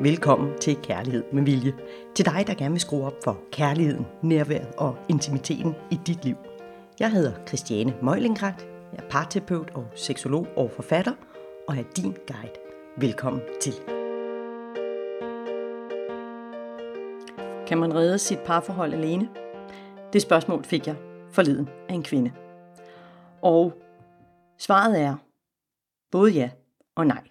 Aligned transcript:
Velkommen 0.00 0.58
til 0.60 0.76
Kærlighed 0.82 1.24
med 1.32 1.42
Vilje. 1.42 1.72
Til 2.14 2.24
dig, 2.24 2.44
der 2.46 2.54
gerne 2.54 2.70
vil 2.70 2.80
skrue 2.80 3.06
op 3.06 3.24
for 3.24 3.40
kærligheden, 3.52 4.06
nærværet 4.22 4.74
og 4.78 4.96
intimiteten 5.08 5.74
i 5.90 5.98
dit 6.06 6.24
liv. 6.24 6.36
Jeg 7.00 7.10
hedder 7.10 7.32
Christiane 7.46 7.94
Møjlingrat. 8.02 8.66
Jeg 8.92 9.04
er 9.04 9.08
parterapeut 9.10 9.70
og 9.74 9.86
seksolog 9.94 10.46
og 10.56 10.70
forfatter, 10.70 11.12
og 11.68 11.76
er 11.76 11.82
din 11.96 12.16
guide. 12.26 12.54
Velkommen 12.96 13.42
til. 13.60 13.74
Kan 17.66 17.78
man 17.78 17.94
redde 17.94 18.18
sit 18.18 18.38
parforhold 18.38 18.94
alene? 18.94 19.28
Det 20.12 20.22
spørgsmål 20.22 20.64
fik 20.64 20.86
jeg 20.86 20.96
forleden 21.32 21.68
af 21.88 21.94
en 21.94 22.02
kvinde. 22.02 22.32
Og 23.42 23.72
svaret 24.58 25.00
er 25.00 25.16
både 26.10 26.32
ja 26.32 26.50
og 26.94 27.06
nej. 27.06 27.22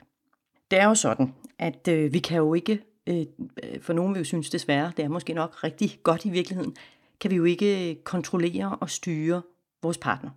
Det 0.71 0.79
er 0.79 0.87
jo 0.87 0.95
sådan, 0.95 1.33
at 1.63 1.87
øh, 1.87 2.13
vi 2.13 2.19
kan 2.19 2.37
jo 2.37 2.53
ikke, 2.53 2.79
øh, 3.07 3.25
øh, 3.63 3.81
for 3.81 3.93
nogen 3.93 4.13
vil 4.13 4.19
jo 4.19 4.25
synes 4.25 4.49
desværre, 4.49 4.91
det 4.97 5.05
er 5.05 5.09
måske 5.09 5.33
nok 5.33 5.63
rigtig 5.63 5.99
godt 6.03 6.25
i 6.25 6.29
virkeligheden, 6.29 6.75
kan 7.19 7.31
vi 7.31 7.35
jo 7.35 7.43
ikke 7.43 8.01
kontrollere 8.03 8.75
og 8.75 8.89
styre 8.89 9.41
vores 9.81 9.97
partner. 9.97 10.29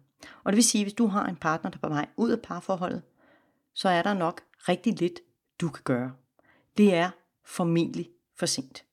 Og 0.45 0.53
det 0.53 0.57
vil 0.57 0.65
sige, 0.65 0.83
at 0.83 0.85
hvis 0.85 0.95
du 0.95 1.07
har 1.07 1.27
en 1.27 1.37
partner, 1.37 1.71
der 1.71 1.79
er 1.79 1.89
på 1.89 1.95
vej 1.95 2.07
ud 2.17 2.31
af 2.31 2.41
parforholdet, 2.41 3.03
så 3.75 3.89
er 3.89 4.03
der 4.03 4.15
nok 4.15 4.41
rigtig 4.69 5.01
lidt, 5.01 5.21
du 5.61 5.69
kan 5.69 5.83
gøre. 5.85 6.13
Det 6.77 6.95
er 6.95 7.11
formentlig 7.45 8.09
for 8.39 8.47
sent. 8.47 8.85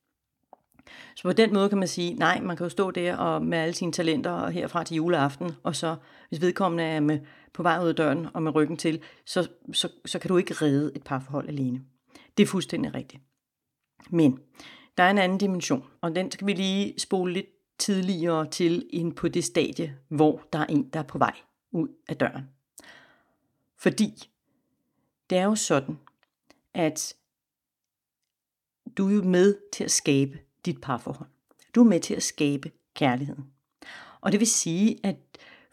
Så 1.16 1.22
på 1.22 1.32
den 1.32 1.54
måde 1.54 1.68
kan 1.68 1.78
man 1.78 1.88
sige, 1.88 2.14
nej, 2.14 2.40
man 2.40 2.56
kan 2.56 2.64
jo 2.64 2.70
stå 2.70 2.90
der 2.90 3.16
og 3.16 3.42
med 3.42 3.58
alle 3.58 3.74
sine 3.74 3.92
talenter 3.92 4.30
og 4.30 4.52
herfra 4.52 4.84
til 4.84 4.96
juleaften, 4.96 5.52
og 5.62 5.76
så 5.76 5.96
hvis 6.28 6.40
vedkommende 6.40 6.84
er 6.84 7.00
med, 7.00 7.20
på 7.52 7.62
vej 7.62 7.78
ud 7.82 7.88
af 7.88 7.96
døren 7.96 8.28
og 8.34 8.42
med 8.42 8.54
ryggen 8.54 8.76
til, 8.76 9.02
så, 9.24 9.48
så, 9.72 9.88
så 10.04 10.18
kan 10.18 10.28
du 10.28 10.36
ikke 10.36 10.54
redde 10.54 10.92
et 10.96 11.02
parforhold 11.02 11.48
alene. 11.48 11.80
Det 12.36 12.42
er 12.42 12.46
fuldstændig 12.46 12.94
rigtigt. 12.94 13.22
Men 14.10 14.40
der 14.96 15.02
er 15.02 15.10
en 15.10 15.18
anden 15.18 15.38
dimension, 15.38 15.84
og 16.00 16.16
den 16.16 16.30
skal 16.30 16.46
vi 16.46 16.52
lige 16.52 17.00
spole 17.00 17.32
lidt 17.32 17.46
tidligere 17.78 18.50
til 18.50 18.88
ind 18.90 19.14
på 19.14 19.28
det 19.28 19.44
stadie, 19.44 19.98
hvor 20.08 20.42
der 20.52 20.58
er 20.58 20.66
en, 20.66 20.88
der 20.88 20.98
er 20.98 21.04
på 21.04 21.18
vej 21.18 21.34
ud 21.72 21.88
af 22.08 22.16
døren. 22.16 22.44
Fordi 23.76 24.30
det 25.30 25.38
er 25.38 25.44
jo 25.44 25.54
sådan, 25.54 25.98
at 26.74 27.16
du 28.96 29.08
er 29.08 29.14
jo 29.14 29.22
med 29.22 29.56
til 29.72 29.84
at 29.84 29.90
skabe 29.90 30.38
dit 30.64 30.80
parforhold. 30.80 31.28
Du 31.74 31.80
er 31.80 31.84
med 31.84 32.00
til 32.00 32.14
at 32.14 32.22
skabe 32.22 32.72
kærligheden. 32.94 33.44
Og 34.20 34.32
det 34.32 34.40
vil 34.40 34.46
sige, 34.46 34.98
at 35.02 35.16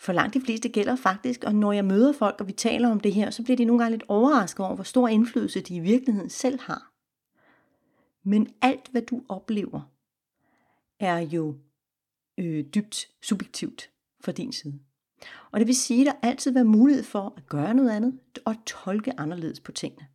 for 0.01 0.13
langt 0.13 0.33
de 0.33 0.41
fleste 0.41 0.69
gælder 0.69 0.95
faktisk, 0.95 1.43
og 1.43 1.55
når 1.55 1.71
jeg 1.71 1.85
møder 1.85 2.13
folk, 2.13 2.35
og 2.41 2.47
vi 2.47 2.51
taler 2.51 2.89
om 2.89 2.99
det 2.99 3.13
her, 3.13 3.29
så 3.29 3.43
bliver 3.43 3.57
de 3.57 3.65
nogle 3.65 3.83
gange 3.83 3.97
lidt 3.97 4.09
overrasket 4.09 4.65
over, 4.65 4.75
hvor 4.75 4.83
stor 4.83 5.07
indflydelse 5.07 5.61
de 5.61 5.75
i 5.75 5.79
virkeligheden 5.79 6.29
selv 6.29 6.59
har. 6.61 6.91
Men 8.23 8.53
alt, 8.61 8.87
hvad 8.91 9.01
du 9.01 9.23
oplever, 9.29 9.81
er 10.99 11.17
jo 11.17 11.55
øh, 12.37 12.65
dybt 12.65 13.09
subjektivt 13.21 13.89
fra 14.21 14.31
din 14.31 14.51
side. 14.51 14.79
Og 15.51 15.59
det 15.59 15.67
vil 15.67 15.75
sige, 15.75 16.09
at 16.09 16.13
der 16.13 16.27
altid 16.27 16.51
vil 16.51 16.55
være 16.55 16.63
mulighed 16.63 17.03
for 17.03 17.33
at 17.37 17.47
gøre 17.47 17.73
noget 17.73 17.89
andet 17.89 18.19
og 18.45 18.55
tolke 18.65 19.19
anderledes 19.19 19.59
på 19.59 19.71
tingene. 19.71 20.07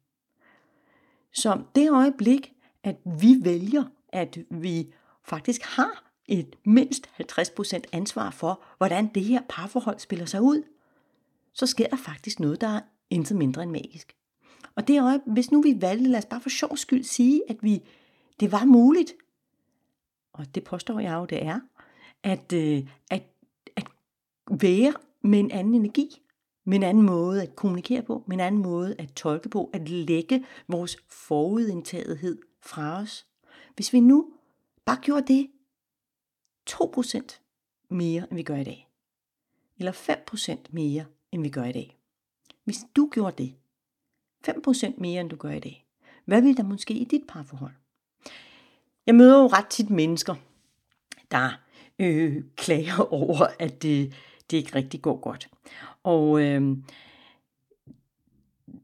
Så 1.33 1.63
det 1.75 1.91
øjeblik, 1.91 2.53
at 2.83 2.97
vi 3.21 3.37
vælger, 3.43 3.85
at 4.09 4.39
vi 4.51 4.93
faktisk 5.25 5.63
har 5.63 6.06
et 6.29 6.57
mindst 6.65 7.11
50% 7.21 7.81
ansvar 7.93 8.31
for, 8.31 8.63
hvordan 8.79 9.07
det 9.15 9.25
her 9.25 9.43
parforhold 9.49 9.99
spiller 9.99 10.27
sig 10.27 10.43
ud, 10.43 10.63
så 11.53 11.67
sker 11.67 11.89
der 11.89 11.97
faktisk 11.97 12.41
noget, 12.41 12.61
der 12.61 12.69
er 12.69 12.81
intet 13.11 13.37
mindre 13.37 13.63
end 13.63 13.71
magisk. 13.71 14.17
Og 14.75 14.89
det 14.89 14.97
er, 14.97 15.19
hvis 15.27 15.51
nu 15.51 15.63
vi 15.63 15.77
valgte, 15.81 16.11
lad 16.11 16.19
os 16.19 16.27
bare 16.27 16.41
for 16.41 16.49
sjov 16.49 16.77
skyld 16.77 17.05
sige, 17.05 17.43
at 17.49 17.57
vi, 17.63 17.83
det 18.41 18.53
var 18.53 18.65
muligt, 18.65 19.13
og 20.33 20.55
det 20.55 20.65
påstår 20.65 21.01
jeg 21.01 21.15
jo, 21.15 21.25
det 21.25 21.45
er, 21.45 21.61
at, 22.23 22.53
øh, 22.53 22.87
at, 23.11 23.23
at 23.77 23.87
være 24.51 24.93
med 25.23 25.39
en 25.39 25.51
anden 25.51 25.75
energi, 25.75 26.23
med 26.65 26.77
en 26.77 26.83
anden 26.83 27.07
måde 27.07 27.43
at 27.43 27.57
kommunikere 27.57 28.03
på, 28.03 28.25
med 28.27 28.37
en 28.37 28.41
anden 28.41 28.63
måde 28.63 28.95
at 28.99 29.13
tolke 29.13 29.49
på, 29.49 29.71
at 29.73 29.89
lægge 29.89 30.45
vores 30.69 30.97
forudindtagethed 31.09 32.39
fra 32.61 33.01
os. 33.01 33.27
Hvis 33.75 33.93
vi 33.93 34.01
nu 34.01 34.33
bare 34.85 34.99
gjorde 35.03 35.35
det 35.35 35.51
2% 36.71 37.41
mere, 37.89 38.27
end 38.31 38.37
vi 38.37 38.43
gør 38.43 38.57
i 38.57 38.65
dag. 38.65 38.89
Eller 39.79 39.93
5% 39.93 40.57
mere, 40.71 41.05
end 41.33 41.43
vi 41.43 41.49
gør 41.49 41.65
i 41.65 41.73
dag. 41.73 41.99
Hvis 42.65 42.79
du 42.97 43.09
gjorde 43.13 43.43
det, 43.43 43.55
5% 44.49 45.01
mere, 45.01 45.21
end 45.21 45.31
du 45.31 45.37
gør 45.37 45.51
i 45.51 45.61
dag, 45.61 45.87
hvad 46.25 46.43
ville 46.43 46.57
der 46.57 46.63
måske 46.63 46.95
i 46.95 47.05
dit 47.05 47.23
parforhold? 47.29 47.73
Jeg 49.07 49.15
møder 49.15 49.41
jo 49.41 49.47
ret 49.47 49.67
tit 49.67 49.91
mennesker, 49.91 50.35
der 51.31 51.61
øh, 51.99 52.45
klager 52.57 53.13
over, 53.13 53.47
at 53.59 53.83
det, 53.83 54.15
det 54.51 54.57
ikke 54.57 54.75
rigtig 54.75 55.03
går 55.03 55.21
godt. 55.21 55.49
Og 56.03 56.41
øh, 56.41 56.77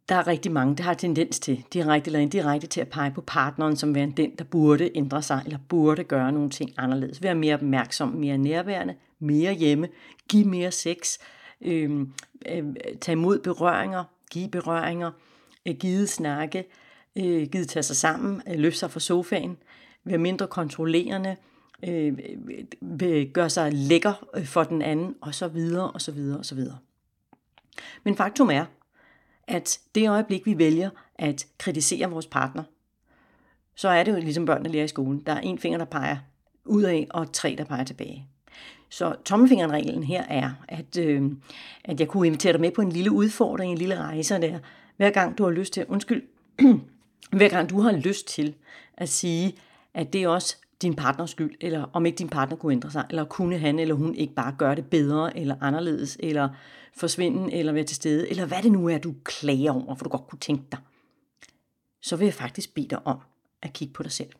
der 0.08 0.14
er 0.14 0.26
rigtig 0.26 0.52
mange, 0.52 0.76
der 0.76 0.82
har 0.82 0.94
tendens 0.94 1.40
til, 1.40 1.64
direkte 1.72 2.08
eller 2.08 2.20
indirekte, 2.20 2.66
til 2.66 2.80
at 2.80 2.88
pege 2.88 3.10
på 3.10 3.20
partneren 3.20 3.76
som 3.76 3.94
værende 3.94 4.22
den, 4.22 4.30
der 4.38 4.44
burde 4.44 4.90
ændre 4.94 5.22
sig, 5.22 5.42
eller 5.44 5.58
burde 5.68 6.04
gøre 6.04 6.32
nogle 6.32 6.50
ting 6.50 6.70
anderledes. 6.76 7.22
Være 7.22 7.34
mere 7.34 7.54
opmærksom, 7.54 8.08
mere 8.08 8.38
nærværende, 8.38 8.94
mere 9.18 9.54
hjemme, 9.54 9.88
give 10.28 10.44
mere 10.44 10.70
sex, 10.70 11.18
øh, 11.60 12.00
øh, 12.48 12.64
tage 13.00 13.12
imod 13.12 13.38
berøringer, 13.38 14.04
give 14.30 14.48
berøringer, 14.48 15.10
øh, 15.66 15.74
give 15.74 16.06
snakke, 16.06 16.64
øh, 17.16 17.48
give 17.48 17.64
tage 17.64 17.82
sig 17.82 17.96
sammen, 17.96 18.42
øh, 18.48 18.58
løfte 18.58 18.78
sig 18.78 18.90
fra 18.90 19.00
sofaen, 19.00 19.56
være 20.04 20.18
mindre 20.18 20.46
kontrollerende, 20.46 21.36
øh, 21.88 22.06
øh, 22.06 22.64
øh 23.02 23.26
gøre 23.26 23.50
sig 23.50 23.72
lækker 23.72 24.26
øh, 24.36 24.46
for 24.46 24.64
den 24.64 24.82
anden, 24.82 25.14
og 25.20 25.34
så 25.34 25.48
videre, 25.48 25.90
og 25.90 26.00
så 26.00 26.12
videre, 26.12 26.38
og 26.38 26.46
så 26.46 26.54
videre. 26.54 26.78
Men 28.04 28.16
faktum 28.16 28.50
er, 28.50 28.64
at 29.52 29.78
det 29.94 30.10
øjeblik, 30.10 30.46
vi 30.46 30.58
vælger 30.58 30.90
at 31.14 31.46
kritisere 31.58 32.10
vores 32.10 32.26
partner, 32.26 32.62
så 33.74 33.88
er 33.88 34.02
det 34.02 34.12
jo 34.12 34.16
ligesom 34.16 34.46
børnene 34.46 34.68
lærer 34.68 34.84
i 34.84 34.88
skolen. 34.88 35.22
Der 35.26 35.32
er 35.32 35.40
en 35.40 35.58
finger, 35.58 35.78
der 35.78 35.84
peger 35.84 36.16
udad, 36.64 37.04
og 37.10 37.32
tre, 37.32 37.54
der 37.58 37.64
peger 37.64 37.84
tilbage. 37.84 38.26
Så 38.88 39.14
tommelfingerreglen 39.24 40.02
her 40.02 40.24
er, 40.28 40.50
at, 40.68 40.98
øh, 40.98 41.32
at 41.84 42.00
jeg 42.00 42.08
kunne 42.08 42.26
invitere 42.26 42.52
dig 42.52 42.60
med 42.60 42.70
på 42.70 42.82
en 42.82 42.92
lille 42.92 43.12
udfordring, 43.12 43.72
en 43.72 43.78
lille 43.78 43.98
rejse 43.98 44.40
der. 44.40 44.58
Hver 44.96 45.10
gang 45.10 45.38
du 45.38 45.44
har 45.44 45.50
lyst 45.50 45.72
til, 45.72 45.86
undskyld, 45.88 46.22
hver 47.38 47.48
gang 47.48 47.70
du 47.70 47.80
har 47.80 47.92
lyst 47.92 48.28
til 48.28 48.54
at 48.96 49.08
sige, 49.08 49.54
at 49.94 50.12
det 50.12 50.22
er 50.22 50.28
også 50.28 50.56
din 50.82 50.94
partners 50.94 51.30
skyld, 51.30 51.54
eller 51.60 51.90
om 51.92 52.06
ikke 52.06 52.18
din 52.18 52.28
partner 52.28 52.56
kunne 52.56 52.72
ændre 52.72 52.90
sig, 52.90 53.04
eller 53.10 53.24
kunne 53.24 53.58
han 53.58 53.78
eller 53.78 53.94
hun 53.94 54.14
ikke 54.14 54.34
bare 54.34 54.54
gøre 54.58 54.74
det 54.74 54.86
bedre, 54.86 55.38
eller 55.38 55.54
anderledes, 55.60 56.18
eller 56.20 56.48
forsvinde, 56.96 57.52
eller 57.52 57.72
være 57.72 57.84
til 57.84 57.96
stede, 57.96 58.30
eller 58.30 58.46
hvad 58.46 58.62
det 58.62 58.72
nu 58.72 58.88
er, 58.88 58.98
du 58.98 59.14
klager 59.24 59.72
over, 59.72 59.94
for 59.94 60.04
du 60.04 60.10
godt 60.10 60.26
kunne 60.28 60.38
tænke 60.38 60.64
dig, 60.72 60.80
så 62.02 62.16
vil 62.16 62.24
jeg 62.24 62.34
faktisk 62.34 62.74
bede 62.74 62.88
dig 62.88 63.06
om 63.06 63.18
at 63.62 63.72
kigge 63.72 63.94
på 63.94 64.02
dig 64.02 64.12
selv. 64.12 64.30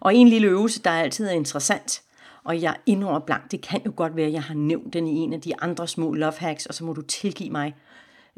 Og 0.00 0.14
en 0.14 0.28
lille 0.28 0.48
øvelse, 0.48 0.82
der 0.82 0.90
altid 0.90 1.26
er 1.26 1.30
interessant, 1.30 2.02
og 2.44 2.62
jeg 2.62 2.76
indrømmer 2.86 3.18
blankt, 3.18 3.52
det 3.52 3.60
kan 3.60 3.80
jo 3.86 3.92
godt 3.96 4.16
være, 4.16 4.26
at 4.26 4.32
jeg 4.32 4.42
har 4.42 4.54
nævnt 4.54 4.92
den 4.92 5.06
i 5.06 5.16
en 5.16 5.32
af 5.32 5.40
de 5.40 5.60
andre 5.60 5.88
små 5.88 6.14
love 6.14 6.32
hacks, 6.32 6.66
og 6.66 6.74
så 6.74 6.84
må 6.84 6.92
du 6.92 7.02
tilgive 7.02 7.50
mig. 7.50 7.74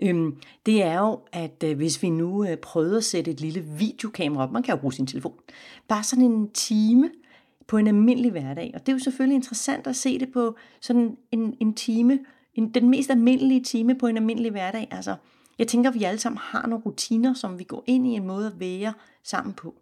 Øhm, 0.03 0.37
det 0.67 0.83
er 0.83 0.99
jo, 0.99 1.21
at 1.33 1.63
øh, 1.65 1.77
hvis 1.77 2.03
vi 2.03 2.11
nu 2.11 2.45
øh, 2.45 2.57
prøvede 2.57 2.97
at 2.97 3.05
sætte 3.05 3.31
et 3.31 3.41
lille 3.41 3.61
videokamera 3.61 4.43
op, 4.43 4.53
man 4.53 4.63
kan 4.63 4.75
jo 4.75 4.81
bruge 4.81 4.93
sin 4.93 5.07
telefon, 5.07 5.35
bare 5.89 6.05
sådan 6.05 6.25
en 6.25 6.51
time 6.51 7.11
på 7.67 7.77
en 7.77 7.87
almindelig 7.87 8.31
hverdag. 8.31 8.71
Og 8.75 8.81
det 8.81 8.89
er 8.89 8.97
jo 8.97 8.99
selvfølgelig 8.99 9.35
interessant 9.35 9.87
at 9.87 9.97
se 9.97 10.19
det 10.19 10.33
på 10.33 10.57
sådan 10.81 11.17
en, 11.33 11.57
en 11.61 11.75
time, 11.75 12.19
en, 12.57 12.75
den 12.75 12.91
mest 12.91 13.11
almindelige 13.11 13.63
time 13.63 13.99
på 13.99 14.07
en 14.07 14.17
almindelig 14.17 14.51
hverdag. 14.51 14.89
Altså, 14.91 15.17
jeg 15.59 15.69
tænker, 15.69 15.91
at 15.91 15.95
vi 15.95 16.05
alle 16.05 16.19
sammen 16.19 16.39
har 16.39 16.67
nogle 16.67 16.85
rutiner, 16.85 17.35
som 17.35 17.59
vi 17.59 17.65
går 17.65 17.85
ind 17.87 18.07
i 18.07 18.11
en 18.11 18.27
måde 18.27 18.47
at 18.47 18.61
være 18.61 18.95
sammen 19.23 19.55
på. 19.55 19.75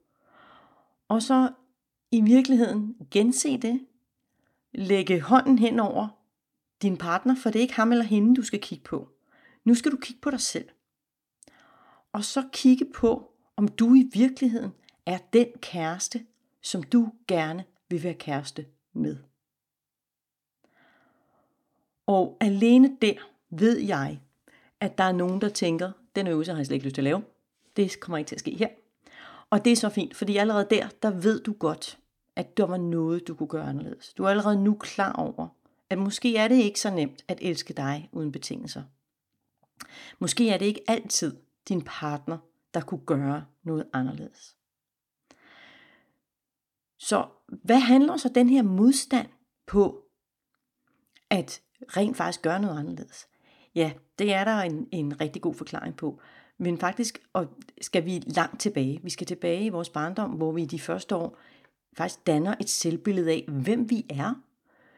Og 1.09 1.23
så 1.23 1.51
i 2.11 2.21
virkeligheden 2.21 2.97
gense 3.11 3.59
det, 3.59 3.87
lægge 4.73 5.21
hånden 5.21 5.59
hen 5.59 5.81
over 5.81 6.09
din 6.83 6.97
partner, 6.97 7.37
for 7.37 7.51
det 7.51 7.59
er 7.59 7.63
ikke 7.63 7.75
ham 7.75 7.93
eller 7.93 8.05
hende, 8.05 8.37
du 8.37 8.43
skal 8.43 8.61
kigge 8.61 8.85
på. 8.85 9.09
Nu 9.65 9.75
skal 9.75 9.93
du 9.93 9.97
kigge 9.97 10.21
på 10.21 10.31
dig 10.31 10.41
selv. 10.41 10.69
Og 12.13 12.25
så 12.25 12.45
kigge 12.53 12.85
på, 12.95 13.31
om 13.57 13.69
du 13.69 13.95
i 13.95 14.11
virkeligheden 14.13 14.71
er 15.07 15.19
den 15.33 15.47
kæreste, 15.61 16.27
som 16.63 16.83
du 16.83 17.13
gerne 17.29 17.65
vil 17.89 18.03
være 18.03 18.15
kæreste 18.15 18.67
med. 18.93 19.17
Og 22.07 22.37
alene 22.41 22.97
der 23.03 23.15
ved 23.51 23.79
jeg, 23.79 24.21
at 24.81 24.99
der 24.99 25.05
er 25.05 25.13
nogen, 25.13 25.41
der 25.41 25.49
tænker, 25.49 25.93
den 26.17 26.27
øvelse 26.27 26.53
har 26.53 26.59
jeg 26.59 26.67
slet 26.67 26.75
ikke 26.75 26.87
lyst 26.87 26.95
til 26.95 27.01
at 27.01 27.05
lave. 27.05 27.23
Det 27.77 28.01
kommer 28.01 28.19
ikke 28.19 28.29
til 28.29 28.37
at 28.37 28.41
ske 28.41 28.57
her. 28.57 28.69
Og 29.51 29.65
det 29.65 29.73
er 29.73 29.77
så 29.77 29.89
fint, 29.89 30.17
fordi 30.17 30.37
allerede 30.37 30.67
der, 30.71 30.89
der 31.03 31.11
ved 31.11 31.41
du 31.41 31.53
godt, 31.53 31.99
at 32.37 32.57
der 32.57 32.67
var 32.67 32.77
noget, 32.77 33.29
du 33.29 33.35
kunne 33.35 33.49
gøre 33.49 33.69
anderledes. 33.69 34.15
Du 34.15 34.25
er 34.25 34.29
allerede 34.29 34.65
nu 34.65 34.75
klar 34.75 35.13
over, 35.13 35.49
at 35.91 35.99
måske 35.99 36.37
er 36.37 36.49
det 36.49 36.55
ikke 36.55 36.81
så 36.81 36.91
nemt 36.91 37.25
at 37.29 37.39
elske 37.43 37.75
dig 37.75 38.09
uden 38.13 38.33
betingelser. 38.33 38.83
Måske 40.19 40.51
er 40.51 40.59
det 40.59 40.67
ikke 40.67 40.85
altid 40.89 41.37
din 41.69 41.83
partner, 41.83 42.39
der 42.75 42.81
kunne 42.81 43.05
gøre 43.07 43.45
noget 43.63 43.87
anderledes. 43.93 44.57
Så 46.99 47.27
hvad 47.47 47.79
handler 47.81 48.17
så 48.17 48.29
den 48.29 48.49
her 48.49 48.63
modstand 48.63 49.29
på 49.67 50.05
at 51.31 51.63
rent 51.89 52.17
faktisk 52.17 52.43
gør 52.43 52.59
noget 52.59 52.79
anderledes? 52.79 53.29
Ja, 53.75 53.93
det 54.19 54.35
er 54.35 54.45
der 54.45 54.57
en, 54.57 54.89
en 54.93 55.21
rigtig 55.21 55.43
god 55.43 55.55
forklaring 55.55 55.97
på. 55.97 56.21
Men 56.59 56.79
faktisk 56.79 57.19
og 57.33 57.47
skal 57.81 58.05
vi 58.05 58.23
langt 58.27 58.61
tilbage. 58.61 59.01
Vi 59.03 59.11
skal 59.11 59.27
tilbage 59.27 59.65
i 59.65 59.69
vores 59.69 59.89
barndom, 59.89 60.31
hvor 60.31 60.53
vi 60.53 60.63
i 60.63 60.67
de 60.67 60.81
første 60.81 61.17
år 61.17 61.39
faktisk 61.97 62.27
danner 62.27 62.55
et 62.61 62.71
selvbillede 62.71 63.31
af, 63.31 63.45
hvem 63.49 63.91
vi 63.91 64.07
er, 64.11 64.35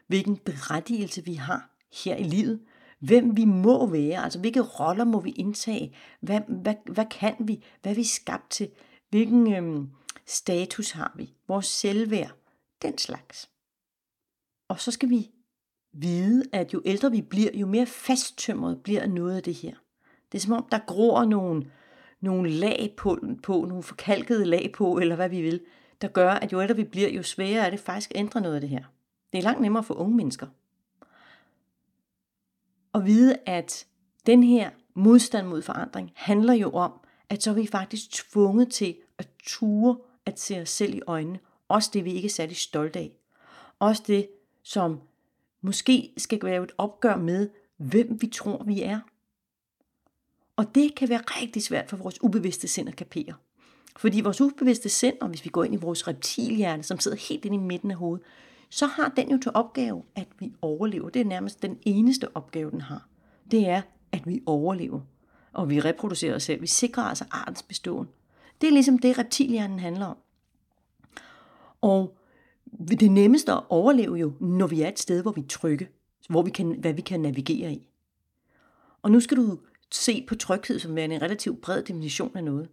hvilken 0.06 0.36
berettigelse 0.36 1.24
vi 1.24 1.34
har 1.34 1.70
her 2.04 2.16
i 2.16 2.22
livet, 2.22 2.60
hvem 2.98 3.36
vi 3.36 3.44
må 3.44 3.86
være, 3.86 4.24
altså 4.24 4.40
hvilke 4.40 4.60
roller 4.60 5.04
må 5.04 5.20
vi 5.20 5.30
indtage, 5.30 5.96
hvad, 6.20 6.40
hvad, 6.48 6.74
hvad 6.84 7.06
kan 7.06 7.34
vi, 7.40 7.64
hvad 7.82 7.92
er 7.92 7.96
vi 7.96 8.04
skabt 8.04 8.50
til, 8.50 8.70
hvilken 9.10 9.54
øhm, 9.54 9.90
status 10.26 10.90
har 10.90 11.12
vi, 11.16 11.34
vores 11.48 11.66
selvværd, 11.66 12.32
den 12.82 12.98
slags. 12.98 13.50
Og 14.68 14.80
så 14.80 14.90
skal 14.90 15.10
vi 15.10 15.30
vide, 15.98 16.42
at 16.52 16.74
jo 16.74 16.82
ældre 16.84 17.10
vi 17.10 17.22
bliver, 17.22 17.50
jo 17.54 17.66
mere 17.66 17.86
fasttømret 17.86 18.82
bliver 18.82 19.06
noget 19.06 19.36
af 19.36 19.42
det 19.42 19.54
her. 19.54 19.74
Det 20.32 20.38
er 20.38 20.42
som 20.42 20.52
om, 20.52 20.66
der 20.70 20.78
gror 20.86 21.24
nogle, 21.24 21.70
nogle 22.20 22.50
lag 22.50 22.94
på, 22.96 23.18
på, 23.42 23.64
nogle 23.68 23.82
forkalkede 23.82 24.44
lag 24.44 24.72
på, 24.74 24.98
eller 24.98 25.16
hvad 25.16 25.28
vi 25.28 25.42
vil, 25.42 25.60
der 26.00 26.08
gør, 26.08 26.30
at 26.30 26.52
jo 26.52 26.62
ældre 26.62 26.76
vi 26.76 26.84
bliver, 26.84 27.08
jo 27.08 27.22
sværere 27.22 27.66
er 27.66 27.70
det 27.70 27.80
faktisk 27.80 28.10
at 28.10 28.16
ændre 28.16 28.40
noget 28.40 28.54
af 28.54 28.60
det 28.60 28.70
her. 28.70 28.84
Det 29.32 29.38
er 29.38 29.42
langt 29.42 29.60
nemmere 29.60 29.84
for 29.84 29.94
unge 29.94 30.16
mennesker. 30.16 30.46
Og 32.92 33.06
vide, 33.06 33.36
at 33.46 33.86
den 34.26 34.42
her 34.42 34.70
modstand 34.94 35.46
mod 35.46 35.62
forandring 35.62 36.12
handler 36.14 36.54
jo 36.54 36.70
om, 36.70 36.92
at 37.28 37.42
så 37.42 37.50
er 37.50 37.54
vi 37.54 37.66
faktisk 37.66 38.10
tvunget 38.10 38.70
til 38.70 38.96
at 39.18 39.28
ture 39.42 39.96
at 40.26 40.40
se 40.40 40.60
os 40.60 40.68
selv 40.68 40.94
i 40.94 41.00
øjnene. 41.06 41.38
Også 41.68 41.90
det, 41.92 42.04
vi 42.04 42.12
ikke 42.12 42.26
er 42.26 42.30
særlig 42.30 42.56
stolte 42.56 42.98
af. 42.98 43.12
Også 43.78 44.02
det, 44.06 44.28
som 44.62 45.00
måske 45.62 46.12
skal 46.16 46.38
være 46.42 46.62
et 46.62 46.72
opgør 46.78 47.16
med, 47.16 47.48
hvem 47.76 48.18
vi 48.20 48.26
tror, 48.26 48.64
vi 48.64 48.82
er. 48.82 49.00
Og 50.56 50.74
det 50.74 50.94
kan 50.94 51.08
være 51.08 51.22
rigtig 51.26 51.62
svært 51.62 51.90
for 51.90 51.96
vores 51.96 52.22
ubevidste 52.22 52.68
sind 52.68 52.88
at 52.88 52.96
kapere. 52.96 53.34
Fordi 53.96 54.20
vores 54.20 54.40
ubevidste 54.40 54.88
sind, 54.88 55.16
og 55.20 55.28
hvis 55.28 55.44
vi 55.44 55.50
går 55.50 55.64
ind 55.64 55.74
i 55.74 55.76
vores 55.76 56.08
reptilhjerne, 56.08 56.82
som 56.82 57.00
sidder 57.00 57.16
helt 57.28 57.44
inde 57.44 57.56
i 57.56 57.60
midten 57.60 57.90
af 57.90 57.96
hovedet, 57.96 58.26
så 58.70 58.86
har 58.86 59.08
den 59.16 59.30
jo 59.30 59.38
til 59.38 59.50
opgave, 59.54 60.02
at 60.14 60.28
vi 60.38 60.52
overlever. 60.62 61.08
Det 61.08 61.20
er 61.20 61.24
nærmest 61.24 61.62
den 61.62 61.78
eneste 61.82 62.36
opgave, 62.36 62.70
den 62.70 62.80
har. 62.80 63.08
Det 63.50 63.68
er, 63.68 63.82
at 64.12 64.26
vi 64.26 64.42
overlever. 64.46 65.00
Og 65.52 65.70
vi 65.70 65.80
reproducerer 65.80 66.34
os 66.34 66.42
selv. 66.42 66.60
Vi 66.60 66.66
sikrer 66.66 67.02
altså 67.02 67.24
artens 67.30 67.62
beståen. 67.62 68.08
Det 68.60 68.66
er 68.66 68.72
ligesom 68.72 68.98
det, 68.98 69.18
reptilhjernen 69.18 69.78
handler 69.78 70.06
om. 70.06 70.16
Og 71.80 72.18
det 73.00 73.10
nemmeste 73.10 73.52
at 73.52 73.62
overleve 73.68 74.14
jo, 74.14 74.32
når 74.40 74.66
vi 74.66 74.82
er 74.82 74.88
et 74.88 74.98
sted, 74.98 75.22
hvor 75.22 75.32
vi 75.32 75.40
er 75.40 75.48
trygge. 75.48 75.88
Hvor 76.28 76.42
vi 76.42 76.50
kan, 76.50 76.76
hvad 76.80 76.92
vi 76.92 77.00
kan 77.00 77.20
navigere 77.20 77.72
i. 77.72 77.88
Og 79.02 79.10
nu 79.10 79.20
skal 79.20 79.36
du 79.36 79.58
se 79.90 80.24
på 80.28 80.34
tryghed 80.34 80.78
som 80.78 80.96
værende 80.96 81.14
en 81.14 81.22
relativt 81.22 81.60
bred 81.60 81.82
definition 81.82 82.36
af 82.36 82.44
noget. 82.44 82.68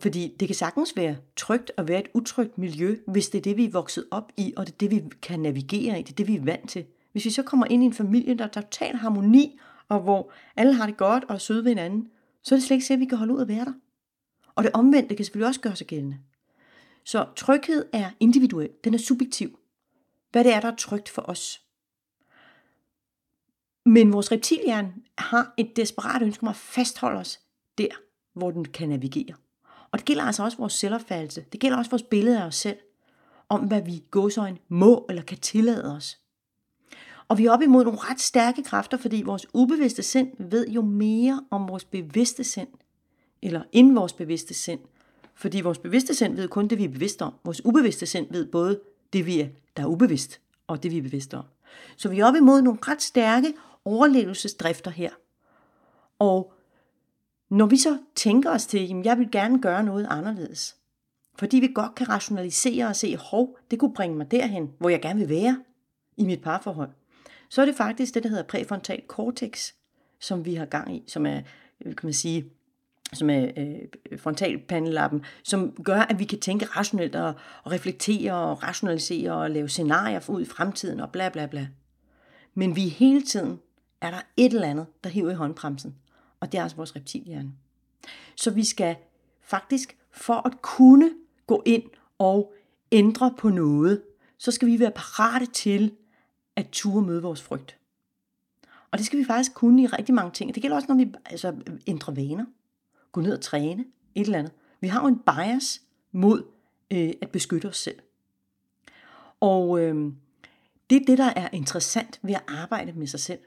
Fordi 0.00 0.36
det 0.40 0.48
kan 0.48 0.54
sagtens 0.54 0.96
være 0.96 1.16
trygt 1.36 1.72
at 1.76 1.88
være 1.88 2.00
et 2.00 2.08
utrygt 2.14 2.58
miljø, 2.58 2.96
hvis 3.06 3.28
det 3.28 3.38
er 3.38 3.42
det, 3.42 3.56
vi 3.56 3.64
er 3.64 3.70
vokset 3.70 4.04
op 4.10 4.32
i, 4.36 4.54
og 4.56 4.66
det 4.66 4.72
er 4.72 4.76
det, 4.78 4.90
vi 4.90 5.02
kan 5.22 5.40
navigere 5.40 6.00
i, 6.00 6.02
det 6.02 6.10
er 6.10 6.14
det, 6.14 6.28
vi 6.28 6.36
er 6.36 6.44
vant 6.44 6.70
til. 6.70 6.84
Hvis 7.12 7.24
vi 7.24 7.30
så 7.30 7.42
kommer 7.42 7.66
ind 7.66 7.82
i 7.82 7.86
en 7.86 7.92
familie, 7.92 8.34
der 8.34 8.44
er 8.44 8.48
total 8.48 8.96
harmoni, 8.96 9.58
og 9.88 10.00
hvor 10.00 10.32
alle 10.56 10.74
har 10.74 10.86
det 10.86 10.96
godt 10.96 11.24
og 11.24 11.34
er 11.34 11.38
søde 11.38 11.64
ved 11.64 11.70
hinanden, 11.70 12.08
så 12.42 12.54
er 12.54 12.56
det 12.56 12.66
slet 12.66 12.74
ikke 12.74 12.86
sikkert, 12.86 13.02
at 13.02 13.06
vi 13.06 13.08
kan 13.08 13.18
holde 13.18 13.34
ud 13.34 13.40
at 13.40 13.48
være 13.48 13.64
der. 13.64 13.72
Og 14.54 14.64
det 14.64 14.72
omvendte 14.74 15.14
kan 15.14 15.24
selvfølgelig 15.24 15.48
også 15.48 15.60
gøre 15.60 15.76
sig 15.76 15.86
gældende. 15.86 16.18
Så 17.04 17.26
tryghed 17.36 17.86
er 17.92 18.10
individuel, 18.20 18.70
den 18.84 18.94
er 18.94 18.98
subjektiv. 18.98 19.58
Hvad 20.32 20.44
det 20.44 20.52
er, 20.52 20.60
der 20.60 20.72
er 20.72 20.76
trygt 20.76 21.08
for 21.08 21.22
os. 21.22 21.62
Men 23.84 24.12
vores 24.12 24.32
reptilhjerne 24.32 24.94
har 25.18 25.54
et 25.56 25.76
desperat 25.76 26.22
ønske 26.22 26.42
om 26.42 26.48
at 26.48 26.56
fastholde 26.56 27.20
os 27.20 27.40
der, 27.78 27.88
hvor 28.32 28.50
den 28.50 28.64
kan 28.64 28.88
navigere. 28.88 29.34
Og 29.90 29.98
det 29.98 30.06
gælder 30.06 30.22
altså 30.22 30.42
også 30.42 30.58
vores 30.58 30.72
selvopfattelse. 30.72 31.44
Det 31.52 31.60
gælder 31.60 31.78
også 31.78 31.90
vores 31.90 32.02
billede 32.02 32.42
af 32.42 32.46
os 32.46 32.54
selv. 32.54 32.76
Om 33.48 33.60
hvad 33.60 33.82
vi 33.82 34.04
gåsøjne 34.10 34.58
må 34.68 35.06
eller 35.08 35.22
kan 35.22 35.38
tillade 35.38 35.96
os. 35.96 36.18
Og 37.28 37.38
vi 37.38 37.46
er 37.46 37.52
op 37.52 37.62
imod 37.62 37.84
nogle 37.84 37.98
ret 38.02 38.20
stærke 38.20 38.62
kræfter, 38.62 38.96
fordi 38.96 39.22
vores 39.22 39.46
ubevidste 39.54 40.02
sind 40.02 40.30
ved 40.38 40.68
jo 40.68 40.82
mere 40.82 41.44
om 41.50 41.68
vores 41.68 41.84
bevidste 41.84 42.44
sind, 42.44 42.68
eller 43.42 43.62
end 43.72 43.94
vores 43.94 44.12
bevidste 44.12 44.54
sind. 44.54 44.80
Fordi 45.38 45.60
vores 45.60 45.78
bevidste 45.78 46.14
sind 46.14 46.36
ved 46.36 46.48
kun 46.48 46.68
det, 46.68 46.78
vi 46.78 46.84
er 46.84 46.88
bevidste 46.88 47.22
om. 47.22 47.34
Vores 47.44 47.64
ubevidste 47.64 48.06
sind 48.06 48.26
ved 48.30 48.46
både 48.46 48.80
det, 49.12 49.26
vi 49.26 49.40
er, 49.40 49.48
der 49.76 49.82
er 49.82 49.86
ubevidst, 49.86 50.40
og 50.66 50.82
det, 50.82 50.90
vi 50.90 50.98
er 50.98 51.02
bevidste 51.02 51.36
om. 51.36 51.44
Så 51.96 52.08
vi 52.08 52.20
er 52.20 52.26
oppe 52.26 52.38
imod 52.38 52.62
nogle 52.62 52.78
ret 52.82 53.02
stærke 53.02 53.54
overlevelsesdrifter 53.84 54.90
her. 54.90 55.10
Og 56.18 56.52
når 57.50 57.66
vi 57.66 57.76
så 57.76 57.98
tænker 58.14 58.50
os 58.50 58.66
til, 58.66 58.78
at 58.78 59.04
jeg 59.04 59.18
vil 59.18 59.30
gerne 59.30 59.62
gøre 59.62 59.82
noget 59.82 60.06
anderledes, 60.10 60.76
fordi 61.38 61.56
vi 61.56 61.68
godt 61.74 61.94
kan 61.94 62.08
rationalisere 62.08 62.86
og 62.86 62.96
se, 62.96 63.16
hov, 63.16 63.58
det 63.70 63.78
kunne 63.78 63.94
bringe 63.94 64.16
mig 64.16 64.30
derhen, 64.30 64.70
hvor 64.78 64.88
jeg 64.88 65.02
gerne 65.02 65.20
vil 65.20 65.28
være 65.28 65.62
i 66.16 66.24
mit 66.24 66.42
parforhold, 66.42 66.90
så 67.48 67.60
er 67.62 67.66
det 67.66 67.74
faktisk 67.74 68.14
det, 68.14 68.22
der 68.22 68.28
hedder 68.28 68.42
præfrontal 68.42 69.02
cortex, 69.08 69.72
som 70.20 70.44
vi 70.44 70.54
har 70.54 70.66
gang 70.66 70.96
i, 70.96 71.04
som 71.06 71.26
er, 71.26 71.40
kan 71.82 71.96
man 72.02 72.12
sige, 72.12 72.50
som 73.12 73.30
er 73.30 73.50
øh, 73.56 74.18
frontalpandelappen, 74.18 75.24
som 75.42 75.72
gør, 75.84 76.00
at 76.00 76.18
vi 76.18 76.24
kan 76.24 76.40
tænke 76.40 76.64
rationelt 76.66 77.16
og, 77.16 77.34
og 77.64 77.72
reflektere 77.72 78.34
og 78.34 78.62
rationalisere 78.62 79.32
og 79.32 79.50
lave 79.50 79.68
scenarier 79.68 80.20
for 80.20 80.32
ud 80.32 80.42
i 80.42 80.44
fremtiden 80.44 81.00
og 81.00 81.10
bla 81.10 81.28
bla 81.28 81.46
bla. 81.46 81.68
Men 82.54 82.76
vi 82.76 82.88
hele 82.88 83.22
tiden 83.22 83.58
er 84.00 84.10
der 84.10 84.20
et 84.36 84.52
eller 84.52 84.68
andet, 84.68 84.86
der 85.04 85.10
hiver 85.10 85.30
i 85.30 85.34
håndbremsen 85.34 85.94
og 86.40 86.52
det 86.52 86.58
er 86.58 86.62
altså 86.62 86.76
vores 86.76 86.96
reptilhjerne. 86.96 87.52
Så 88.36 88.50
vi 88.50 88.64
skal 88.64 88.96
faktisk, 89.42 89.96
for 90.10 90.46
at 90.46 90.62
kunne 90.62 91.10
gå 91.46 91.62
ind 91.66 91.82
og 92.18 92.54
ændre 92.92 93.34
på 93.38 93.48
noget, 93.48 94.02
så 94.38 94.50
skal 94.50 94.68
vi 94.68 94.80
være 94.80 94.90
parate 94.90 95.46
til 95.46 95.94
at 96.56 96.68
ture 96.72 97.02
møde 97.02 97.22
vores 97.22 97.42
frygt. 97.42 97.78
Og 98.90 98.98
det 98.98 99.06
skal 99.06 99.18
vi 99.18 99.24
faktisk 99.24 99.54
kunne 99.54 99.82
i 99.82 99.86
rigtig 99.86 100.14
mange 100.14 100.32
ting. 100.32 100.54
Det 100.54 100.62
gælder 100.62 100.76
også, 100.76 100.88
når 100.88 101.04
vi 101.04 101.12
altså, 101.26 101.54
ændrer 101.86 102.14
vaner. 102.14 102.44
Gå 103.12 103.20
ned 103.20 103.32
og 103.32 103.40
træne, 103.40 103.84
et 104.14 104.24
eller 104.24 104.38
andet. 104.38 104.52
Vi 104.80 104.88
har 104.88 105.00
jo 105.00 105.06
en 105.06 105.18
bias 105.18 105.82
mod 106.12 106.42
øh, 106.90 107.12
at 107.22 107.30
beskytte 107.30 107.66
os 107.66 107.76
selv. 107.76 107.98
Og 109.40 109.80
øh, 109.80 110.12
det 110.90 110.96
er 110.96 111.06
det, 111.06 111.18
der 111.18 111.32
er 111.36 111.48
interessant 111.52 112.20
ved 112.22 112.34
at 112.34 112.42
arbejde 112.48 112.92
med 112.92 113.06
sig 113.06 113.20
selv. 113.20 113.38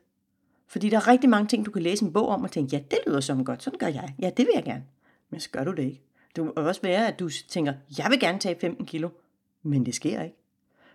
Fordi 0.68 0.90
der 0.90 0.98
er 0.98 1.08
rigtig 1.08 1.30
mange 1.30 1.48
ting, 1.48 1.66
du 1.66 1.72
kan 1.72 1.82
læse 1.82 2.06
en 2.06 2.14
bog 2.14 2.28
om 2.28 2.44
og 2.44 2.52
tænke, 2.52 2.76
ja, 2.76 2.84
det 2.92 3.00
lyder 3.08 3.20
som 3.20 3.46
godt, 3.46 3.64
sådan 3.64 3.80
gør 3.80 3.88
jeg. 3.88 4.16
Ja, 4.20 4.30
det 4.30 4.46
vil 4.46 4.52
jeg 4.56 4.64
gerne. 4.64 4.84
Men 5.30 5.40
så 5.40 5.50
gør 5.50 5.64
du 5.64 5.72
det 5.72 5.84
ikke. 5.84 6.02
Det 6.36 6.44
kan 6.44 6.58
også 6.58 6.82
være, 6.82 7.08
at 7.08 7.20
du 7.20 7.30
tænker, 7.30 7.74
jeg 7.98 8.08
vil 8.10 8.20
gerne 8.20 8.40
tage 8.40 8.60
15 8.62 8.86
kilo, 8.86 9.10
men 9.64 9.86
det 9.86 9.96
sker 9.96 10.22
ikke. 10.22 10.36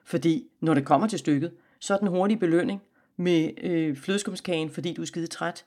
Fordi 0.05 0.49
når 0.61 0.75
det 0.75 0.85
kommer 0.85 1.07
til 1.07 1.19
stykket, 1.19 1.53
så 1.79 1.95
er 1.95 1.99
den 1.99 2.09
hurtige 2.09 2.39
belønning 2.39 2.83
med 3.17 3.51
øh, 3.63 3.97
flødeskumskagen, 3.97 4.71
fordi 4.71 4.95
du 4.95 5.03
er 5.03 5.07
skide 5.07 5.27
træt, 5.27 5.65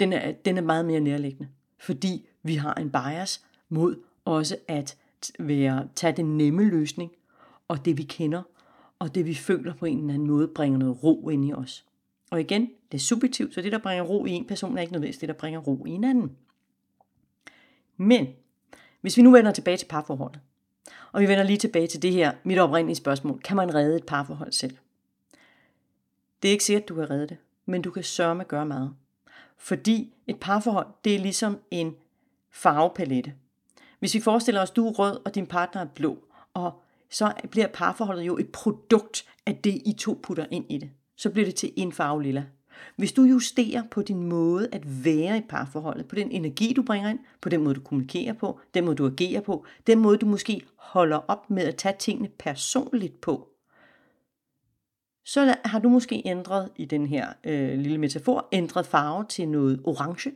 den 0.00 0.12
er, 0.12 0.32
den 0.32 0.58
er 0.58 0.62
meget 0.62 0.84
mere 0.84 1.00
nærliggende. 1.00 1.48
Fordi 1.78 2.28
vi 2.42 2.54
har 2.54 2.74
en 2.74 2.90
bias 2.90 3.44
mod 3.68 3.96
også 4.24 4.56
at 4.68 4.96
være, 5.38 5.88
tage 5.94 6.16
den 6.16 6.36
nemme 6.38 6.64
løsning, 6.64 7.12
og 7.68 7.84
det 7.84 7.98
vi 7.98 8.02
kender, 8.02 8.42
og 8.98 9.14
det 9.14 9.26
vi 9.26 9.34
føler 9.34 9.74
på 9.74 9.86
en 9.86 9.98
eller 9.98 10.14
anden 10.14 10.28
måde, 10.28 10.48
bringer 10.48 10.78
noget 10.78 11.04
ro 11.04 11.28
ind 11.28 11.44
i 11.44 11.52
os. 11.52 11.84
Og 12.30 12.40
igen, 12.40 12.70
det 12.92 12.98
er 12.98 13.02
subjektivt, 13.02 13.54
så 13.54 13.62
det, 13.62 13.72
der 13.72 13.78
bringer 13.78 14.04
ro 14.04 14.24
i 14.24 14.30
en 14.30 14.46
person, 14.46 14.76
er 14.76 14.80
ikke 14.80 14.92
nødvendigvis 14.92 15.18
det, 15.18 15.28
der 15.28 15.34
bringer 15.34 15.60
ro 15.60 15.84
i 15.86 15.90
en 15.90 16.04
anden. 16.04 16.36
Men, 17.96 18.26
hvis 19.00 19.16
vi 19.16 19.22
nu 19.22 19.30
vender 19.30 19.52
tilbage 19.52 19.76
til 19.76 19.86
parforholdet, 19.86 20.40
og 21.12 21.20
vi 21.20 21.28
vender 21.28 21.44
lige 21.44 21.56
tilbage 21.56 21.86
til 21.86 22.02
det 22.02 22.12
her, 22.12 22.32
mit 22.44 22.58
oprindelige 22.58 22.96
spørgsmål, 22.96 23.40
kan 23.40 23.56
man 23.56 23.74
redde 23.74 23.96
et 23.96 24.06
parforhold 24.06 24.52
selv? 24.52 24.76
Det 26.42 26.48
er 26.48 26.52
ikke 26.52 26.64
sikkert, 26.64 26.82
at 26.82 26.88
du 26.88 26.94
kan 26.94 27.10
redde 27.10 27.28
det, 27.28 27.36
men 27.66 27.82
du 27.82 27.90
kan 27.90 28.02
sørge 28.02 28.34
med 28.34 28.44
at 28.44 28.48
gøre 28.48 28.66
meget. 28.66 28.94
Fordi 29.58 30.14
et 30.26 30.40
parforhold, 30.40 30.86
det 31.04 31.14
er 31.14 31.18
ligesom 31.18 31.58
en 31.70 31.94
farvepalette. 32.52 33.34
Hvis 33.98 34.14
vi 34.14 34.20
forestiller 34.20 34.62
os, 34.62 34.70
du 34.70 34.88
er 34.88 34.92
rød, 34.92 35.20
og 35.24 35.34
din 35.34 35.46
partner 35.46 35.82
er 35.82 35.88
blå, 35.94 36.18
og 36.54 36.82
så 37.10 37.32
bliver 37.50 37.66
parforholdet 37.66 38.22
jo 38.22 38.38
et 38.38 38.48
produkt 38.52 39.24
af 39.46 39.56
det, 39.56 39.82
I 39.84 39.96
to 39.98 40.20
putter 40.22 40.46
ind 40.50 40.64
i 40.68 40.78
det 40.78 40.90
så 41.16 41.30
bliver 41.30 41.46
det 41.46 41.54
til 41.54 41.72
en 41.76 41.92
farve 41.92 42.22
lilla. 42.22 42.44
Hvis 42.96 43.12
du 43.12 43.22
justerer 43.22 43.82
på 43.90 44.02
din 44.02 44.22
måde 44.22 44.68
at 44.72 45.04
være 45.04 45.38
i 45.38 45.42
parforholdet, 45.48 46.08
på 46.08 46.14
den 46.14 46.30
energi, 46.30 46.72
du 46.72 46.82
bringer 46.82 47.10
ind, 47.10 47.18
på 47.40 47.48
den 47.48 47.64
måde, 47.64 47.74
du 47.74 47.80
kommunikerer 47.80 48.32
på, 48.32 48.60
den 48.74 48.84
måde, 48.84 48.96
du 48.96 49.06
agerer 49.06 49.40
på, 49.40 49.66
den 49.86 49.98
måde, 49.98 50.16
du 50.16 50.26
måske 50.26 50.60
holder 50.76 51.16
op 51.16 51.50
med 51.50 51.62
at 51.62 51.76
tage 51.76 51.94
tingene 51.98 52.28
personligt 52.38 53.20
på, 53.20 53.48
så 55.24 55.56
har 55.64 55.78
du 55.78 55.88
måske 55.88 56.22
ændret 56.24 56.70
i 56.76 56.84
den 56.84 57.06
her 57.06 57.32
øh, 57.44 57.78
lille 57.78 57.98
metafor, 57.98 58.48
ændret 58.52 58.86
farve 58.86 59.24
til 59.28 59.48
noget 59.48 59.80
orange. 59.84 60.32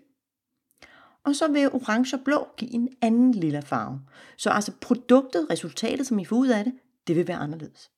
og 1.25 1.35
så 1.35 1.49
vil 1.49 1.73
orange 1.73 2.17
og 2.17 2.21
blå 2.25 2.49
give 2.57 2.71
en 2.71 2.89
anden 3.03 3.33
lille 3.33 3.63
farve. 3.63 4.01
Så 4.37 4.51
altså 4.51 4.73
produktet, 4.81 5.47
resultatet, 5.51 6.07
som 6.07 6.19
I 6.19 6.25
får 6.25 6.37
ud 6.37 6.49
af 6.49 6.65
det, 6.65 6.73
det 7.07 7.17
vil 7.17 7.29
være 7.29 7.37
anderledes. 7.37 7.91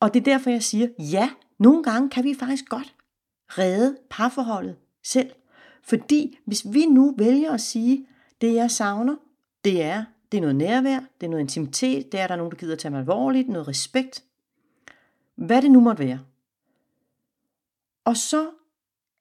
Og 0.00 0.14
det 0.14 0.20
er 0.20 0.24
derfor, 0.24 0.50
jeg 0.50 0.62
siger, 0.62 0.88
ja, 0.98 1.30
nogle 1.58 1.82
gange 1.82 2.10
kan 2.10 2.24
vi 2.24 2.34
faktisk 2.38 2.68
godt 2.68 2.94
redde 3.48 3.96
parforholdet 4.10 4.76
selv. 5.04 5.30
Fordi 5.82 6.38
hvis 6.44 6.66
vi 6.72 6.86
nu 6.86 7.14
vælger 7.18 7.52
at 7.52 7.60
sige, 7.60 8.06
det 8.40 8.54
jeg 8.54 8.70
savner, 8.70 9.16
det 9.64 9.82
er, 9.82 10.04
det 10.32 10.38
er 10.38 10.40
noget 10.40 10.56
nærvær, 10.56 11.00
det 11.20 11.26
er 11.26 11.30
noget 11.30 11.40
intimitet, 11.40 12.12
det 12.12 12.20
er, 12.20 12.26
der 12.26 12.34
er 12.34 12.38
nogen, 12.38 12.50
der 12.50 12.56
gider 12.56 12.72
at 12.72 12.78
tage 12.78 12.90
mig 12.92 13.00
alvorligt, 13.00 13.48
noget 13.48 13.68
respekt. 13.68 14.24
Hvad 15.34 15.62
det 15.62 15.70
nu 15.70 15.80
måtte 15.80 16.04
være. 16.04 16.20
Og 18.04 18.16
så 18.16 18.50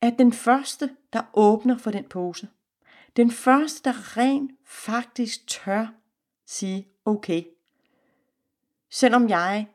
er 0.02 0.10
den 0.10 0.34
første, 0.34 0.90
der 1.14 1.22
åbner 1.34 1.78
for 1.78 1.92
den 1.92 2.04
pose. 2.04 2.48
Den 3.16 3.32
første, 3.32 3.90
der 3.90 4.18
rent 4.18 4.52
faktisk 4.66 5.48
tør 5.48 5.88
sige, 6.46 6.88
okay, 7.06 7.44
selvom 8.90 9.30
jeg 9.30 9.68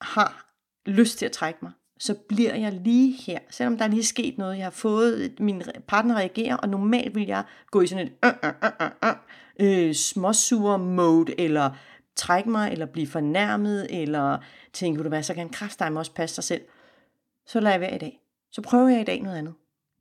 har 0.00 0.52
lyst 0.86 1.18
til 1.18 1.26
at 1.26 1.32
trække 1.32 1.58
mig, 1.62 1.72
så 1.98 2.14
bliver 2.28 2.54
jeg 2.54 2.72
lige 2.72 3.12
her. 3.12 3.38
Selvom 3.50 3.76
der 3.76 3.84
er 3.84 3.88
lige 3.88 4.04
sket 4.04 4.38
noget, 4.38 4.56
jeg 4.56 4.64
har 4.64 4.70
fået, 4.70 5.40
min 5.40 5.62
partner 5.86 6.14
reagerer, 6.14 6.56
og 6.56 6.68
normalt 6.68 7.14
vil 7.14 7.26
jeg 7.26 7.44
gå 7.70 7.80
i 7.80 7.86
sådan 7.86 8.06
et 8.06 8.12
øh, 8.24 8.32
øh, 8.44 8.52
øh, 8.64 8.90
øh, 9.04 9.88
øh, 9.88 9.94
småsure 9.94 10.78
mode, 10.78 11.40
eller 11.40 11.70
trække 12.16 12.50
mig, 12.50 12.72
eller 12.72 12.86
blive 12.86 13.06
fornærmet, 13.06 14.02
eller 14.02 14.38
tænke, 14.72 15.02
du 15.02 15.08
hvad, 15.08 15.22
så 15.22 15.34
kan 15.34 15.50
en 15.80 15.96
også 15.96 16.14
passe 16.14 16.34
sig 16.34 16.44
selv. 16.44 16.62
Så 17.46 17.60
lader 17.60 17.74
jeg 17.74 17.80
være 17.80 17.94
i 17.94 17.98
dag. 17.98 18.20
Så 18.50 18.62
prøver 18.62 18.88
jeg 18.88 19.00
i 19.00 19.04
dag 19.04 19.22
noget 19.22 19.36
andet. 19.36 19.54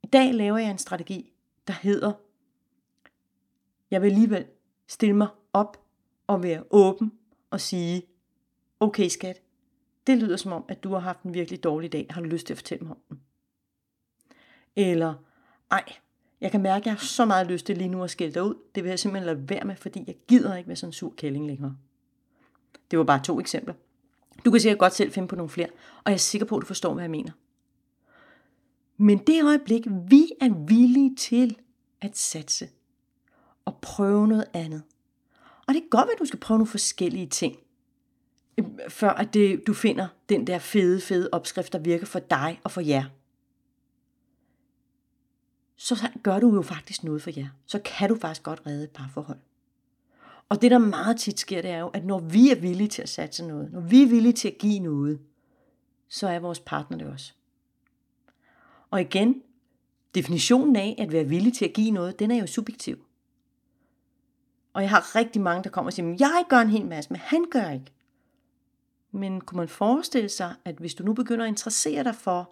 I 0.03 0.07
dag 0.07 0.33
laver 0.33 0.57
jeg 0.57 0.71
en 0.71 0.77
strategi, 0.77 1.33
der 1.67 1.73
hedder, 1.73 2.11
jeg 3.91 4.01
vil 4.01 4.07
alligevel 4.07 4.45
stille 4.87 5.15
mig 5.15 5.27
op 5.53 5.77
og 6.27 6.43
være 6.43 6.63
åben 6.69 7.11
og 7.51 7.61
sige, 7.61 8.03
okay 8.79 9.07
skat, 9.07 9.41
det 10.07 10.17
lyder 10.17 10.37
som 10.37 10.51
om, 10.51 10.65
at 10.67 10.83
du 10.83 10.93
har 10.93 10.99
haft 10.99 11.23
en 11.23 11.33
virkelig 11.33 11.63
dårlig 11.63 11.91
dag. 11.91 12.07
Har 12.09 12.21
du 12.21 12.27
lyst 12.27 12.45
til 12.45 12.53
at 12.53 12.57
fortælle 12.57 12.85
mig 12.85 12.91
om 12.91 13.01
den? 13.09 13.21
Eller, 14.75 15.13
ej, 15.71 15.83
jeg 16.41 16.51
kan 16.51 16.61
mærke, 16.61 16.81
at 16.83 16.85
jeg 16.85 16.93
har 16.93 17.05
så 17.05 17.25
meget 17.25 17.47
lyst 17.47 17.65
til 17.65 17.77
lige 17.77 17.87
nu 17.87 18.03
at 18.03 18.09
skælde 18.09 18.33
dig 18.33 18.43
ud. 18.43 18.55
Det 18.75 18.83
vil 18.83 18.89
jeg 18.89 18.99
simpelthen 18.99 19.25
lade 19.25 19.49
være 19.49 19.63
med, 19.63 19.75
fordi 19.75 20.03
jeg 20.07 20.15
gider 20.27 20.55
ikke 20.55 20.67
være 20.67 20.75
sådan 20.75 20.89
en 20.89 20.93
sur 20.93 21.13
kælling 21.17 21.47
længere. 21.47 21.77
Det 22.93 22.99
var 22.99 23.05
bare 23.05 23.23
to 23.23 23.39
eksempler. 23.39 23.73
Du 24.45 24.51
kan 24.51 24.59
sikkert 24.59 24.79
godt 24.79 24.93
selv 24.93 25.11
finde 25.11 25.27
på 25.27 25.35
nogle 25.35 25.49
flere, 25.49 25.67
og 25.97 26.03
jeg 26.05 26.13
er 26.13 26.17
sikker 26.17 26.47
på, 26.47 26.57
at 26.57 26.61
du 26.61 26.65
forstår, 26.65 26.93
hvad 26.93 27.03
jeg 27.03 27.11
mener. 27.11 27.31
Men 28.97 29.17
det 29.17 29.43
øjeblik, 29.43 29.87
vi 30.09 30.31
er 30.41 30.65
villige 30.67 31.15
til 31.15 31.57
at 32.01 32.17
satse 32.17 32.69
og 33.65 33.77
prøve 33.81 34.27
noget 34.27 34.45
andet. 34.53 34.83
Og 35.67 35.73
det 35.73 35.83
er 35.83 35.89
godt, 35.89 36.09
at 36.09 36.19
du 36.19 36.25
skal 36.25 36.39
prøve 36.39 36.57
nogle 36.57 36.67
forskellige 36.67 37.27
ting, 37.27 37.57
øh, 38.57 38.65
før 38.89 39.09
at 39.09 39.33
det, 39.33 39.67
du 39.67 39.73
finder 39.73 40.07
den 40.29 40.47
der 40.47 40.59
fede, 40.59 41.01
fede 41.01 41.29
opskrift, 41.31 41.73
der 41.73 41.79
virker 41.79 42.05
for 42.05 42.19
dig 42.19 42.59
og 42.63 42.71
for 42.71 42.81
jer. 42.81 43.03
Så 45.75 46.09
gør 46.23 46.39
du 46.39 46.55
jo 46.55 46.61
faktisk 46.61 47.03
noget 47.03 47.21
for 47.21 47.31
jer. 47.37 47.47
Så 47.65 47.79
kan 47.85 48.09
du 48.09 48.17
faktisk 48.21 48.43
godt 48.43 48.61
redde 48.67 48.83
et 48.83 48.91
parforhold. 48.91 49.39
Og 50.49 50.61
det, 50.61 50.71
der 50.71 50.77
meget 50.77 51.17
tit 51.17 51.39
sker, 51.39 51.61
det 51.61 51.71
er 51.71 51.79
jo, 51.79 51.87
at 51.87 52.05
når 52.05 52.19
vi 52.19 52.51
er 52.51 52.55
villige 52.55 52.87
til 52.87 53.01
at 53.01 53.09
satse 53.09 53.47
noget, 53.47 53.73
når 53.73 53.81
vi 53.81 54.03
er 54.03 54.07
villige 54.07 54.33
til 54.33 54.47
at 54.47 54.57
give 54.57 54.79
noget, 54.79 55.19
så 56.09 56.27
er 56.27 56.39
vores 56.39 56.59
partner 56.59 56.97
det 56.97 57.07
også. 57.07 57.33
Og 58.91 59.01
igen, 59.01 59.41
definitionen 60.15 60.75
af 60.75 60.95
at 60.99 61.11
være 61.11 61.25
villig 61.25 61.53
til 61.53 61.65
at 61.65 61.73
give 61.73 61.91
noget, 61.91 62.19
den 62.19 62.31
er 62.31 62.35
jo 62.35 62.47
subjektiv. 62.47 63.05
Og 64.73 64.81
jeg 64.81 64.89
har 64.89 65.15
rigtig 65.15 65.41
mange, 65.41 65.63
der 65.63 65.69
kommer 65.69 65.89
og 65.89 65.93
siger, 65.93 66.15
jeg 66.19 66.43
gør 66.49 66.57
en 66.57 66.69
hel 66.69 66.85
masse, 66.85 67.11
men 67.11 67.19
han 67.19 67.45
gør 67.51 67.69
ikke. 67.69 67.91
Men 69.11 69.41
kunne 69.41 69.57
man 69.57 69.67
forestille 69.67 70.29
sig, 70.29 70.55
at 70.65 70.75
hvis 70.75 70.95
du 70.95 71.03
nu 71.03 71.13
begynder 71.13 71.45
at 71.45 71.49
interessere 71.49 72.03
dig 72.03 72.15
for 72.15 72.49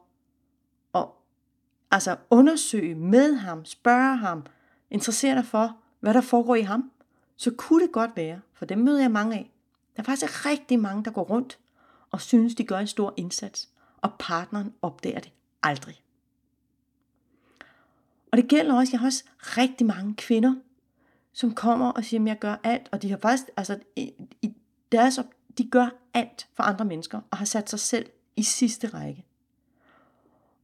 at 0.93 1.07
altså 1.91 2.17
undersøge 2.29 2.95
med 2.95 3.35
ham, 3.35 3.65
spørge 3.65 4.17
ham, 4.17 4.45
interessere 4.91 5.35
dig 5.35 5.45
for, 5.45 5.77
hvad 5.99 6.13
der 6.13 6.21
foregår 6.21 6.55
i 6.55 6.61
ham, 6.61 6.91
så 7.41 7.51
kunne 7.51 7.83
det 7.83 7.91
godt 7.91 8.15
være, 8.15 8.41
for 8.53 8.65
dem 8.65 8.77
møder 8.77 9.01
jeg 9.01 9.11
mange 9.11 9.35
af, 9.35 9.51
der 9.95 10.01
er 10.01 10.05
faktisk 10.05 10.45
rigtig 10.45 10.79
mange, 10.79 11.03
der 11.03 11.11
går 11.11 11.23
rundt 11.23 11.59
og 12.11 12.21
synes, 12.21 12.55
de 12.55 12.63
gør 12.63 12.77
en 12.77 12.87
stor 12.87 13.13
indsats, 13.17 13.69
og 13.97 14.11
partneren 14.19 14.73
opdager 14.81 15.19
det 15.19 15.31
aldrig. 15.63 16.01
Og 18.31 18.37
det 18.37 18.47
gælder 18.47 18.75
også, 18.75 18.91
jeg 18.93 18.99
har 18.99 19.07
også 19.07 19.23
rigtig 19.39 19.87
mange 19.87 20.15
kvinder, 20.15 20.55
som 21.33 21.55
kommer 21.55 21.91
og 21.91 22.03
siger, 22.03 22.21
at 22.21 22.27
jeg 22.27 22.39
gør 22.39 22.55
alt, 22.63 22.89
og 22.91 23.01
de 23.01 23.09
har 23.09 23.17
faktisk, 23.17 23.49
altså 23.57 23.79
i 24.41 24.53
deres, 24.91 25.19
de 25.57 25.69
gør 25.69 25.89
alt 26.13 26.47
for 26.53 26.63
andre 26.63 26.85
mennesker, 26.85 27.21
og 27.31 27.37
har 27.37 27.45
sat 27.45 27.69
sig 27.69 27.79
selv 27.79 28.09
i 28.35 28.43
sidste 28.43 28.87
række. 28.87 29.25